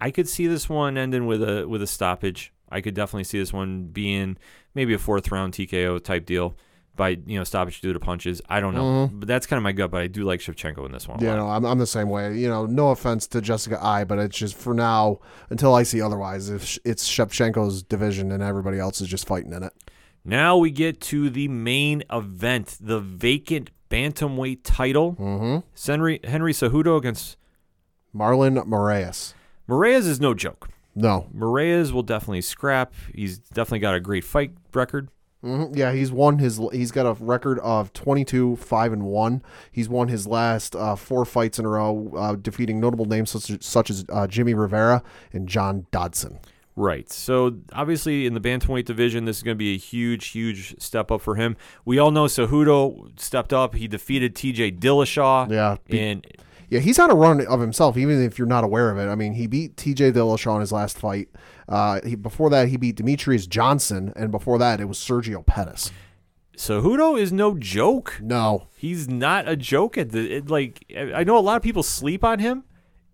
[0.00, 2.54] I could see this one ending with a with a stoppage.
[2.70, 4.38] I could definitely see this one being
[4.74, 6.56] maybe a fourth round TKO type deal
[6.96, 8.40] by you know stoppage due to punches.
[8.48, 9.90] I don't know, but that's kind of my gut.
[9.90, 11.20] But I do like Shevchenko in this one.
[11.20, 12.36] Yeah, no, I'm, I'm the same way.
[12.36, 15.20] You know, no offense to Jessica Eye, but it's just for now
[15.50, 16.48] until I see otherwise.
[16.48, 19.72] If it's Shevchenko's division and everybody else is just fighting in it.
[20.24, 25.14] Now we get to the main event, the vacant bantamweight title.
[25.14, 25.90] Mm-hmm.
[25.90, 27.36] Henry Henry Cejudo against
[28.14, 29.34] Marlon Moraes.
[29.68, 30.68] Moraes is no joke.
[30.94, 31.28] No.
[31.36, 32.94] Moraes will definitely scrap.
[33.14, 35.10] He's definitely got a great fight record.
[35.42, 36.60] Hmm Yeah, he's won his.
[36.72, 39.42] He's got a record of 22, five and one.
[39.70, 43.62] He's won his last uh, four fights in a row, uh, defeating notable names such,
[43.62, 46.38] such as uh, Jimmy Rivera and John Dodson.
[46.78, 47.10] Right.
[47.10, 51.10] So obviously in the bantamweight division, this is going to be a huge, huge step
[51.10, 51.56] up for him.
[51.86, 53.74] We all know Cejudo stepped up.
[53.74, 54.72] He defeated T.J.
[54.72, 55.50] Dillashaw.
[55.50, 56.26] Yeah, be- And
[56.68, 59.08] Yeah, he's on a run of himself, even if you're not aware of it.
[59.08, 60.12] I mean, he beat T.J.
[60.12, 61.28] Dillashaw in his last fight.
[61.68, 65.92] Uh, he, before that, he beat Demetrious Johnson, and before that, it was Sergio Pettis.
[66.56, 68.18] Cejudo is no joke.
[68.22, 70.84] No, He's not a joke at the it, like.
[70.96, 72.64] I know a lot of people sleep on him,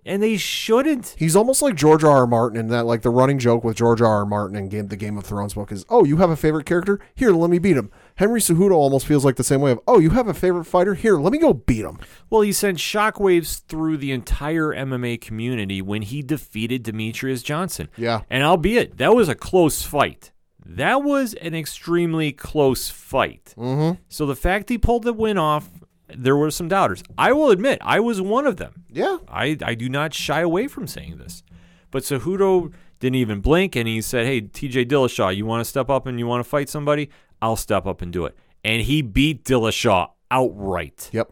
[0.05, 1.15] and they shouldn't.
[1.19, 2.11] he's almost like George R.
[2.19, 2.27] R.
[2.27, 4.17] Martin, in that like the running joke with George R.
[4.17, 4.27] R.
[4.27, 6.99] Martin in game, the Game of Thrones book is, "Oh, you have a favorite character?
[7.15, 9.99] Here, let me beat him." Henry Cejudo almost feels like the same way of, "Oh,
[9.99, 10.95] you have a favorite fighter?
[10.95, 11.99] Here, let me go beat him."
[12.31, 17.89] Well, he sent shockwaves through the entire MMA community when he defeated Demetrious Johnson.
[17.97, 18.23] Yeah.
[18.29, 20.33] And albeit that was a close fight,
[20.65, 23.55] that was an extremely close fight.
[23.57, 24.01] Mm-hmm.
[24.09, 25.69] So the fact he pulled the win off,
[26.17, 27.03] there were some doubters.
[27.17, 28.85] I will admit, I was one of them.
[28.91, 31.43] Yeah, I, I do not shy away from saying this.
[31.91, 35.91] But Cejudo didn't even blink and he said, Hey, TJ Dillashaw, you want to step
[35.91, 37.11] up and you want to fight somebody?
[37.41, 38.37] I'll step up and do it.
[38.65, 41.11] And he beat Dillashaw outright.
[41.13, 41.31] yep.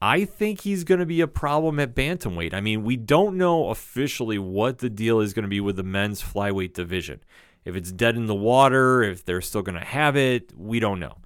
[0.00, 2.52] I think he's going to be a problem at bantamweight.
[2.52, 5.82] I mean, we don't know officially what the deal is going to be with the
[5.82, 7.20] men's flyweight division.
[7.64, 11.00] If it's dead in the water, if they're still going to have it, we don't
[11.00, 11.16] know.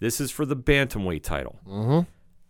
[0.00, 1.58] This is for the bantamweight title.
[1.66, 2.00] Mm-hmm.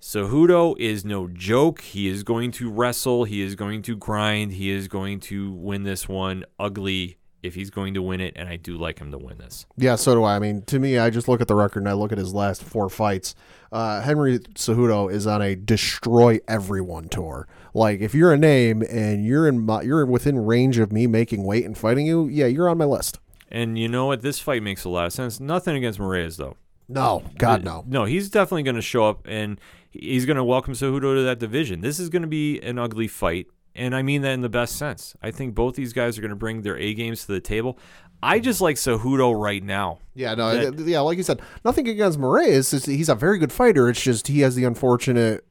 [0.06, 1.80] Cejudo is no joke.
[1.80, 3.24] He is going to wrestle.
[3.24, 4.52] He is going to grind.
[4.52, 8.48] He is going to win this one ugly if he's going to win it, and
[8.48, 9.66] I do like him to win this.
[9.76, 10.36] Yeah, so do I.
[10.36, 12.32] I mean, to me, I just look at the record and I look at his
[12.32, 13.34] last four fights.
[13.72, 17.48] Uh, Henry Cejudo is on a destroy everyone tour.
[17.74, 21.42] Like, if you're a name and you're in my, you're within range of me making
[21.42, 23.18] weight and fighting you, yeah, you're on my list.
[23.50, 24.22] And you know what?
[24.22, 25.40] This fight makes a lot of sense.
[25.40, 26.56] Nothing against Moraes, though.
[26.88, 27.84] No, God no.
[27.86, 29.60] No, he's definitely going to show up and
[29.90, 31.80] he's going to welcome Cejudo to that division.
[31.80, 34.76] This is going to be an ugly fight, and I mean that in the best
[34.76, 35.14] sense.
[35.22, 37.78] I think both these guys are going to bring their A games to the table.
[38.22, 39.98] I just like Cejudo right now.
[40.14, 42.72] Yeah, no, That- yeah, like you said, nothing against Moraes.
[42.72, 43.88] It's, he's a very good fighter.
[43.90, 45.44] It's just he has the unfortunate,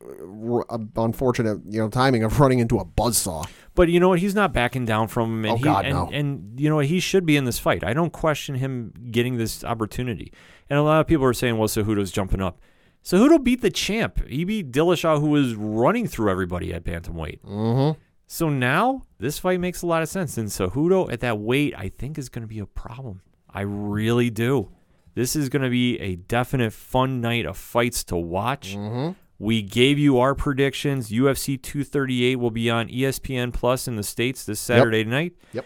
[0.69, 3.47] uh, unfortunate, you know, timing of running into a buzzsaw.
[3.75, 4.19] But you know what?
[4.19, 5.45] He's not backing down from him.
[5.45, 6.09] And Oh, he, God, and, no.
[6.11, 6.85] and you know what?
[6.85, 7.83] He should be in this fight.
[7.83, 10.31] I don't question him getting this opportunity.
[10.69, 12.59] And a lot of people are saying, well, Cejudo's jumping up.
[13.03, 14.27] Cejudo beat the champ.
[14.27, 17.41] He beat Dillashaw, who was running through everybody at bantamweight.
[17.41, 17.99] Mm-hmm.
[18.27, 20.37] So now this fight makes a lot of sense.
[20.37, 23.21] And Cejudo at that weight, I think, is going to be a problem.
[23.47, 24.71] I really do.
[25.13, 28.75] This is going to be a definite fun night of fights to watch.
[28.75, 29.11] Mm-hmm.
[29.37, 31.09] We gave you our predictions.
[31.09, 35.33] UFC 238 will be on ESPN Plus in the States this Saturday night.
[35.53, 35.65] Yep.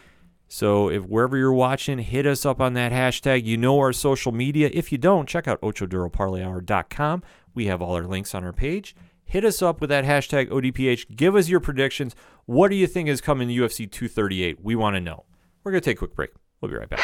[0.52, 3.46] So if wherever you're watching, hit us up on that hashtag.
[3.46, 4.72] You know our social media.
[4.74, 7.24] If you don't, check out ochoduroparlayhour.com.
[7.54, 8.96] We have all our links on our page.
[9.24, 11.16] Hit us up with that hashtag ODPH.
[11.16, 12.16] Give us your predictions.
[12.48, 14.64] What do you think is coming to UFC 238?
[14.64, 15.26] We want to know.
[15.64, 16.32] We're going to take a quick break.
[16.60, 17.00] We'll be right back.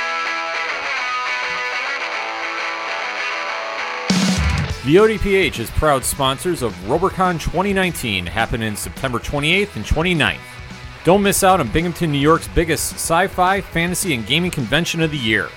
[4.86, 10.40] The ODPH is proud sponsors of RoberCon 2019, happening September 28th and 29th.
[11.06, 15.12] Don't miss out on Binghamton, New York's biggest sci fi, fantasy, and gaming convention of
[15.12, 15.50] the year.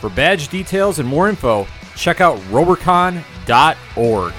[0.00, 4.32] For badge details and more info, check out robercon.org.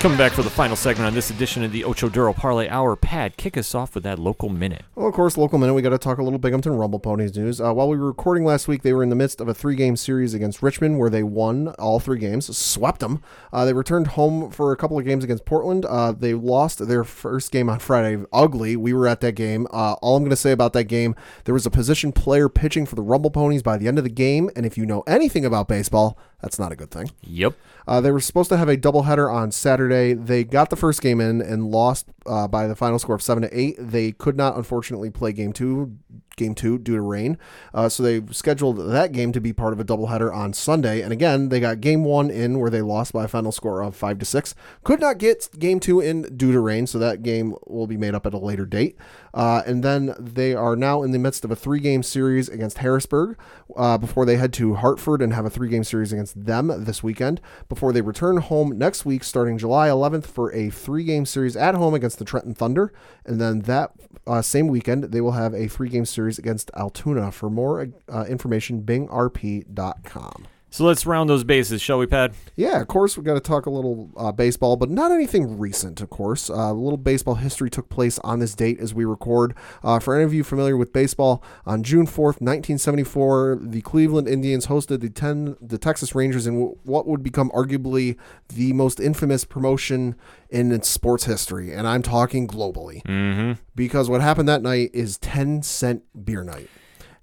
[0.00, 2.94] Coming back for the final segment on this edition of the Ocho Duro Parlay Hour.
[2.94, 4.84] Pad, kick us off with that local minute.
[4.94, 5.74] Well, of course, local minute.
[5.74, 7.60] We got to talk a little Binghamton Rumble Ponies news.
[7.60, 9.96] Uh, while we were recording last week, they were in the midst of a three-game
[9.96, 13.20] series against Richmond, where they won all three games, swept them.
[13.52, 15.84] Uh, they returned home for a couple of games against Portland.
[15.84, 18.76] Uh, they lost their first game on Friday, ugly.
[18.76, 19.66] We were at that game.
[19.72, 22.86] Uh, all I'm going to say about that game, there was a position player pitching
[22.86, 25.44] for the Rumble Ponies by the end of the game, and if you know anything
[25.44, 27.10] about baseball, that's not a good thing.
[27.22, 27.56] Yep.
[27.88, 30.12] Uh, they were supposed to have a doubleheader on Saturday.
[30.12, 33.42] They got the first game in and lost uh, by the final score of seven
[33.42, 33.76] to eight.
[33.78, 35.96] They could not, unfortunately, play game two.
[36.36, 37.36] Game two due to rain,
[37.74, 41.02] uh, so they scheduled that game to be part of a doubleheader on Sunday.
[41.02, 43.96] And again, they got game one in where they lost by a final score of
[43.96, 44.54] five to six.
[44.84, 48.14] Could not get game two in due to rain, so that game will be made
[48.14, 48.96] up at a later date.
[49.34, 53.36] Uh, and then they are now in the midst of a three-game series against Harrisburg
[53.76, 57.40] uh, before they head to Hartford and have a three-game series against them this weekend.
[57.68, 61.94] Before they return home next week, starting July 11th, for a three-game series at home
[61.94, 62.92] against the Trenton Thunder,
[63.24, 63.92] and then that
[64.26, 67.32] uh, same weekend they will have a three-game series against Altoona.
[67.32, 70.46] For more uh, information, bingrp.com.
[70.70, 72.34] So let's round those bases, shall we, Pad?
[72.54, 76.00] Yeah, of course, We've got to talk a little uh, baseball, but not anything recent,
[76.00, 76.50] of course.
[76.50, 79.54] Uh, a little baseball history took place on this date as we record.
[79.82, 84.66] Uh, for any of you familiar with baseball, on June 4th, 1974, the Cleveland Indians
[84.66, 88.16] hosted the, 10, the Texas Rangers in w- what would become arguably
[88.48, 90.14] the most infamous promotion
[90.50, 93.02] in sports history, and I'm talking globally.
[93.04, 93.52] Mm-hmm.
[93.74, 96.68] Because what happened that night is 10 cent beer night.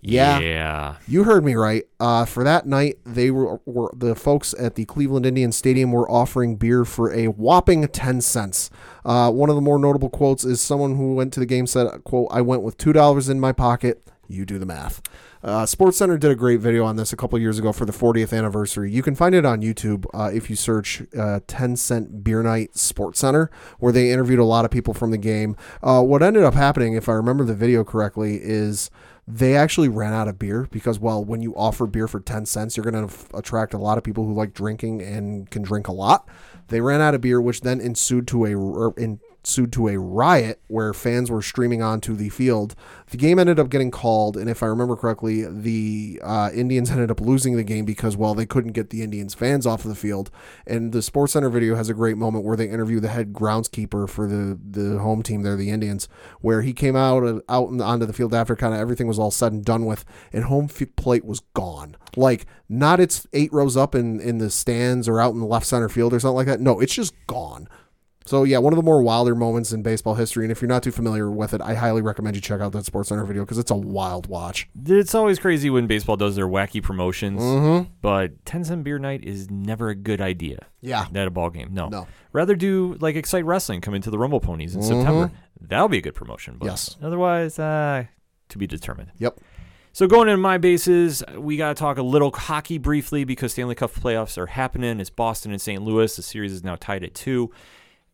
[0.07, 0.39] Yeah.
[0.39, 0.95] Yeah.
[1.07, 1.83] You heard me right.
[1.99, 6.09] Uh, for that night, they were, were the folks at the Cleveland Indians Stadium were
[6.09, 8.69] offering beer for a whopping ten cents.
[9.03, 12.03] Uh, one of the more notable quotes is someone who went to the game said,
[12.03, 14.07] "quote I went with two dollars in my pocket.
[14.27, 15.01] You do the math."
[15.45, 17.93] Uh, Sports Center did a great video on this a couple years ago for the
[17.93, 18.89] 40th anniversary.
[18.89, 22.75] You can find it on YouTube uh, if you search uh, 10 Cent Beer Night
[22.75, 25.55] Sports Center, where they interviewed a lot of people from the game.
[25.83, 28.89] Uh, what ended up happening, if I remember the video correctly, is
[29.27, 32.77] they actually ran out of beer because, well, when you offer beer for 10 cents,
[32.77, 35.87] you're going to f- attract a lot of people who like drinking and can drink
[35.87, 36.27] a lot.
[36.67, 38.93] They ran out of beer, which then ensued to a er,
[39.45, 42.73] ensued to a riot where fans were streaming onto the field.
[43.11, 47.11] The game ended up getting called, and if I remember correctly, the uh, Indians ended
[47.11, 49.95] up losing the game because, well, they couldn't get the Indians fans off of the
[49.95, 50.31] field.
[50.65, 54.09] And the Sports Center video has a great moment where they interview the head groundskeeper
[54.09, 56.09] for the the home team there, the Indians,
[56.41, 59.31] where he came out uh, out onto the field after kind of everything was all
[59.31, 61.95] said and done with, and home plate was gone.
[62.15, 65.67] Like not it's eight rows up in in the stands or out in the left
[65.67, 66.59] center field or something like that.
[66.59, 67.67] No, it's just gone.
[68.27, 70.45] So yeah, one of the more wilder moments in baseball history.
[70.45, 72.83] And if you're not too familiar with it, I highly recommend you check out that
[72.85, 74.67] Sports Center video because it's a wild watch.
[74.85, 77.91] It's always crazy when baseball does their wacky promotions, Mm-hmm.
[78.01, 81.05] but 10 cent beer night is never a good idea Yeah.
[81.13, 81.69] at a ball game.
[81.71, 81.87] No.
[81.89, 82.07] No.
[82.33, 85.31] Rather do like Excite Wrestling come into the Rumble Ponies in September.
[85.61, 86.55] That'll be a good promotion.
[86.57, 86.97] But Yes.
[87.03, 88.05] Otherwise, uh,
[88.49, 89.11] to be determined.
[89.19, 89.39] Yep.
[89.93, 93.75] So going into my bases, we got to talk a little hockey briefly because Stanley
[93.75, 94.99] Cup playoffs are happening.
[94.99, 95.81] It's Boston and St.
[95.81, 96.13] Louis.
[96.15, 97.51] The series is now tied at two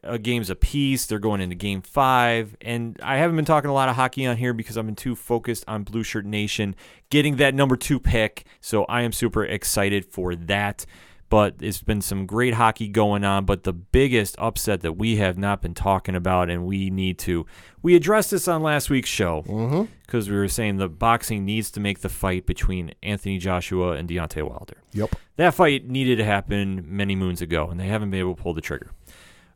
[0.04, 1.06] uh, games apiece.
[1.06, 2.56] They're going into game five.
[2.62, 5.16] And I haven't been talking a lot of hockey on here because I've been too
[5.16, 6.76] focused on Blue Shirt Nation
[7.10, 8.46] getting that number two pick.
[8.62, 10.86] So I am super excited for that.
[11.30, 13.46] But it's been some great hockey going on.
[13.46, 17.46] But the biggest upset that we have not been talking about, and we need to,
[17.82, 19.84] we addressed this on last week's show Mm-hmm.
[20.06, 24.10] because we were saying the boxing needs to make the fight between Anthony Joshua and
[24.10, 24.76] Deontay Wilder.
[24.92, 25.16] Yep.
[25.38, 28.54] That fight needed to happen many moons ago, and they haven't been able to pull
[28.54, 28.92] the trigger.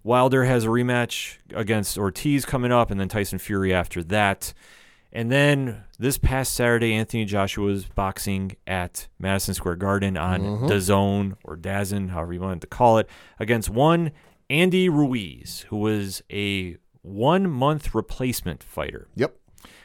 [0.06, 4.54] Wilder has a rematch against Ortiz coming up, and then Tyson Fury after that.
[5.12, 11.38] And then this past Saturday, Anthony Joshua was boxing at Madison Square Garden on DAZN
[11.44, 14.12] or DAZN, however you wanted to call it, against one
[14.48, 19.36] Andy Ruiz, who was a one month replacement fighter Yep.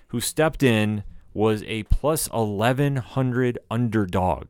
[0.09, 1.03] who stepped in
[1.33, 4.49] was a plus 1100 underdog.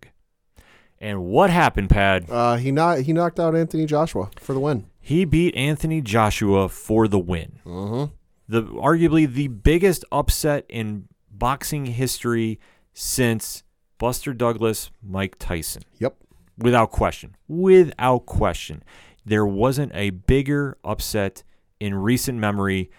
[0.99, 2.27] And what happened, Pad?
[2.29, 4.87] Uh, he not he knocked out Anthony Joshua for the win.
[5.11, 7.59] He beat Anthony Joshua for the win.
[7.67, 8.13] Mm-hmm.
[8.49, 12.61] The arguably the biggest upset in boxing history
[12.93, 13.65] since
[13.99, 15.83] Buster Douglas, Mike Tyson.
[15.99, 16.15] Yep.
[16.59, 17.35] Without question.
[17.49, 18.85] Without question.
[19.25, 21.43] There wasn't a bigger upset
[21.81, 22.93] in recent memory.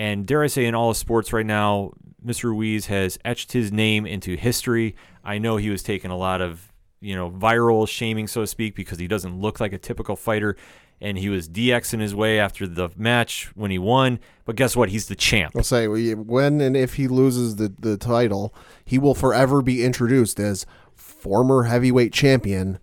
[0.00, 1.92] And dare I say, in all of sports right now,
[2.26, 2.46] Mr.
[2.46, 4.96] Ruiz has etched his name into history.
[5.22, 8.74] I know he was taking a lot of, you know, viral shaming, so to speak,
[8.74, 10.56] because he doesn't look like a typical fighter.
[11.02, 14.20] And he was DXing his way after the match when he won.
[14.44, 14.88] But guess what?
[14.88, 15.52] He's the champ.
[15.56, 20.38] I'll say when and if he loses the the title, he will forever be introduced
[20.38, 22.78] as former heavyweight champion.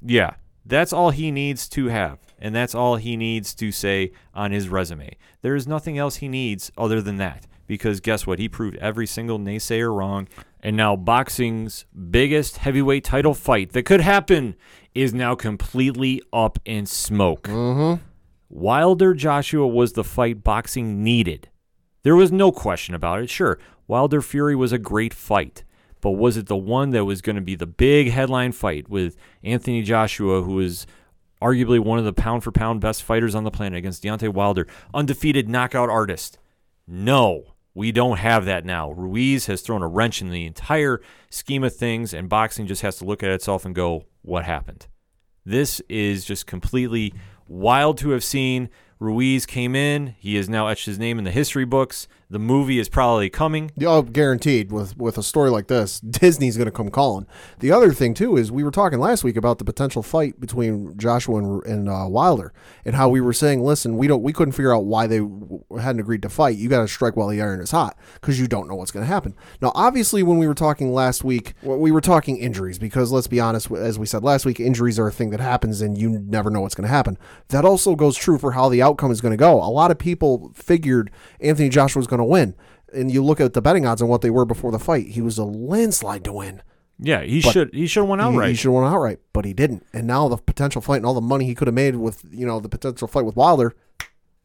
[0.00, 0.34] Yeah.
[0.64, 2.18] That's all he needs to have.
[2.38, 5.16] And that's all he needs to say on his resume.
[5.42, 7.46] There is nothing else he needs other than that.
[7.66, 8.38] Because guess what?
[8.38, 10.28] He proved every single naysayer wrong.
[10.62, 14.56] And now boxing's biggest heavyweight title fight that could happen
[14.94, 17.44] is now completely up in smoke.
[17.44, 18.02] Mm-hmm.
[18.50, 21.48] Wilder Joshua was the fight boxing needed.
[22.02, 23.28] There was no question about it.
[23.28, 25.64] Sure, Wilder Fury was a great fight,
[26.00, 29.16] but was it the one that was going to be the big headline fight with
[29.42, 30.86] Anthony Joshua, who is
[31.42, 34.66] arguably one of the pound for pound best fighters on the planet against Deontay Wilder,
[34.94, 36.38] undefeated knockout artist?
[36.86, 38.90] No, we don't have that now.
[38.90, 42.96] Ruiz has thrown a wrench in the entire scheme of things, and boxing just has
[42.96, 44.86] to look at itself and go, what happened?
[45.44, 47.14] This is just completely
[47.48, 48.68] wild to have seen.
[49.00, 50.14] Ruiz came in.
[50.18, 52.06] He has now etched his name in the history books.
[52.30, 53.70] The movie is probably coming.
[53.80, 54.70] Oh, guaranteed.
[54.70, 57.26] With with a story like this, Disney's going to come calling.
[57.60, 60.96] The other thing too is we were talking last week about the potential fight between
[60.98, 62.52] Joshua and, and uh, Wilder,
[62.84, 65.22] and how we were saying, listen, we don't, we couldn't figure out why they
[65.80, 66.58] hadn't agreed to fight.
[66.58, 69.06] You got to strike while the iron is hot because you don't know what's going
[69.06, 69.34] to happen.
[69.62, 73.40] Now, obviously, when we were talking last week, we were talking injuries because let's be
[73.40, 76.50] honest, as we said last week, injuries are a thing that happens, and you never
[76.50, 77.16] know what's going to happen.
[77.48, 79.54] That also goes true for how the outcome is going to go.
[79.54, 81.10] A lot of people figured
[81.40, 82.54] Anthony Joshua was going to win.
[82.92, 85.08] And you look at the betting odds and what they were before the fight.
[85.08, 86.62] He was a landslide to win.
[86.98, 88.48] Yeah, he But should he should have won He- outright.
[88.50, 89.86] He, should have won outright, but he didn't.
[89.92, 92.44] And now the potential fight and all the money he could have made with you
[92.46, 93.74] know the potential fight with Wilder,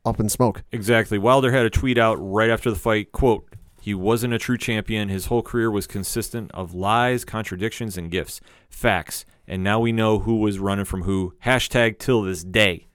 [0.06, 0.62] up in smoke.
[0.72, 1.18] Exactly.
[1.18, 3.12] Wilder had a tweet out right after the fight.
[3.12, 3.48] Quote,
[3.82, 5.10] he wasn't a true champion.
[5.10, 8.40] His whole career was consistent of lies, contradictions, and gifts.
[8.70, 9.26] Facts.
[9.48, 11.34] And now we know who was running from who.
[11.46, 12.88] Hashtag till this day.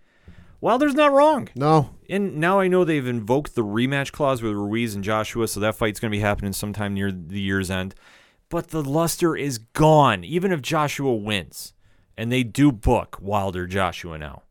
[0.60, 1.48] Wilder's not wrong.
[1.54, 5.60] No, And now I know they've invoked the rematch clause with Ruiz and Joshua, so
[5.60, 7.94] that fight's going to be happening sometime near the year's end.
[8.48, 11.74] But the luster is gone, even if Joshua wins.
[12.16, 14.42] And they do book Wilder Joshua now.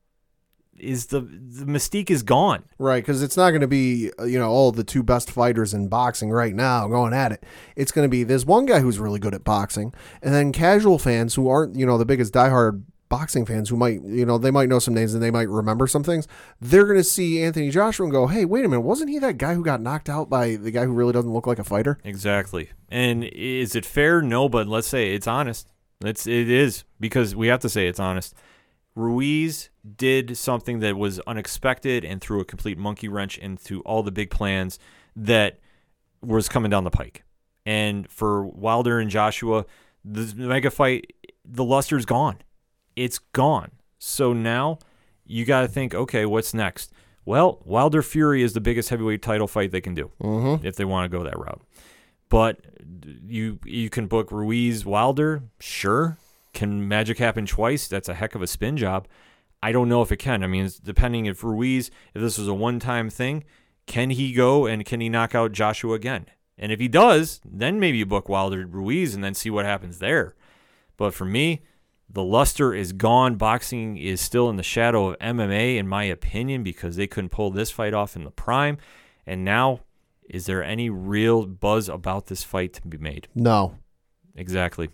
[0.78, 2.66] Is the the mystique is gone.
[2.78, 3.03] right?
[3.03, 5.88] Because it's not going to be uh, you know all the two best fighters in
[5.88, 7.43] boxing right now going at it.
[7.76, 9.91] It's going to be there's one guy who's really good at boxing,
[10.22, 14.01] and then casual fans who aren't you know the biggest diehard boxing fans who might
[14.03, 16.28] you know they might know some names and they might remember some things.
[16.60, 19.38] They're going to see Anthony Joshua and go, hey, wait a minute, wasn't he that
[19.38, 21.97] guy who got knocked out by the guy who really doesn't look like a fighter?
[22.03, 22.70] Exactly.
[22.89, 24.22] And is it fair?
[24.22, 25.72] No, but let's say it's honest.
[26.01, 28.36] It's it is because we have to say it's honest.
[28.95, 34.12] Ruiz did something that was unexpected and threw a complete monkey wrench into all the
[34.12, 34.80] big plans
[35.16, 35.60] that
[36.22, 37.24] was coming down the pike.
[37.66, 39.66] And for Wilder and Joshua,
[40.03, 41.14] the mega fight,
[41.45, 42.38] the luster's gone.
[42.98, 43.72] It's gone.
[44.00, 44.80] So now
[45.26, 46.91] you got to think, okay, what's next?
[47.26, 50.66] Well, Wilder Fury is the biggest heavyweight title fight they can do mm-hmm.
[50.66, 51.62] if they want to go that route.
[52.30, 52.60] But
[53.26, 56.18] you you can book Ruiz Wilder, sure.
[56.54, 57.88] Can magic happen twice?
[57.88, 59.08] That's a heck of a spin job.
[59.62, 60.43] I don't know if it can.
[60.43, 63.43] I mean, it's depending if Ruiz, if this was a one time thing,
[63.86, 66.28] can he go and can he knock out Joshua again?
[66.58, 70.00] And if he does, then maybe you book Wilder Ruiz and then see what happens
[70.00, 70.36] there.
[70.95, 71.62] But for me,
[72.10, 73.36] the luster is gone.
[73.36, 77.51] Boxing is still in the shadow of MMA, in my opinion, because they couldn't pull
[77.51, 78.78] this fight off in the prime.
[79.26, 79.82] And now,
[80.30, 83.28] is there any real buzz about this fight to be made?
[83.36, 83.78] No,
[84.38, 84.89] Exactly.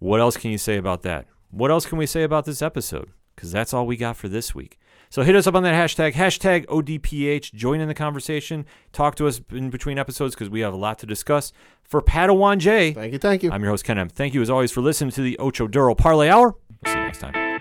[0.00, 1.26] What else can you say about that?
[1.50, 3.10] What else can we say about this episode?
[3.34, 4.78] Because that's all we got for this week.
[5.12, 7.52] So hit us up on that hashtag, hashtag ODPH.
[7.52, 8.64] Join in the conversation.
[8.94, 11.52] Talk to us in between episodes because we have a lot to discuss.
[11.82, 13.52] For Padawan J, thank you, thank you.
[13.52, 14.08] I'm your host, Ken M.
[14.08, 16.54] Thank you as always for listening to the Ocho Duro Parlay Hour.
[16.82, 17.51] We'll see you next time.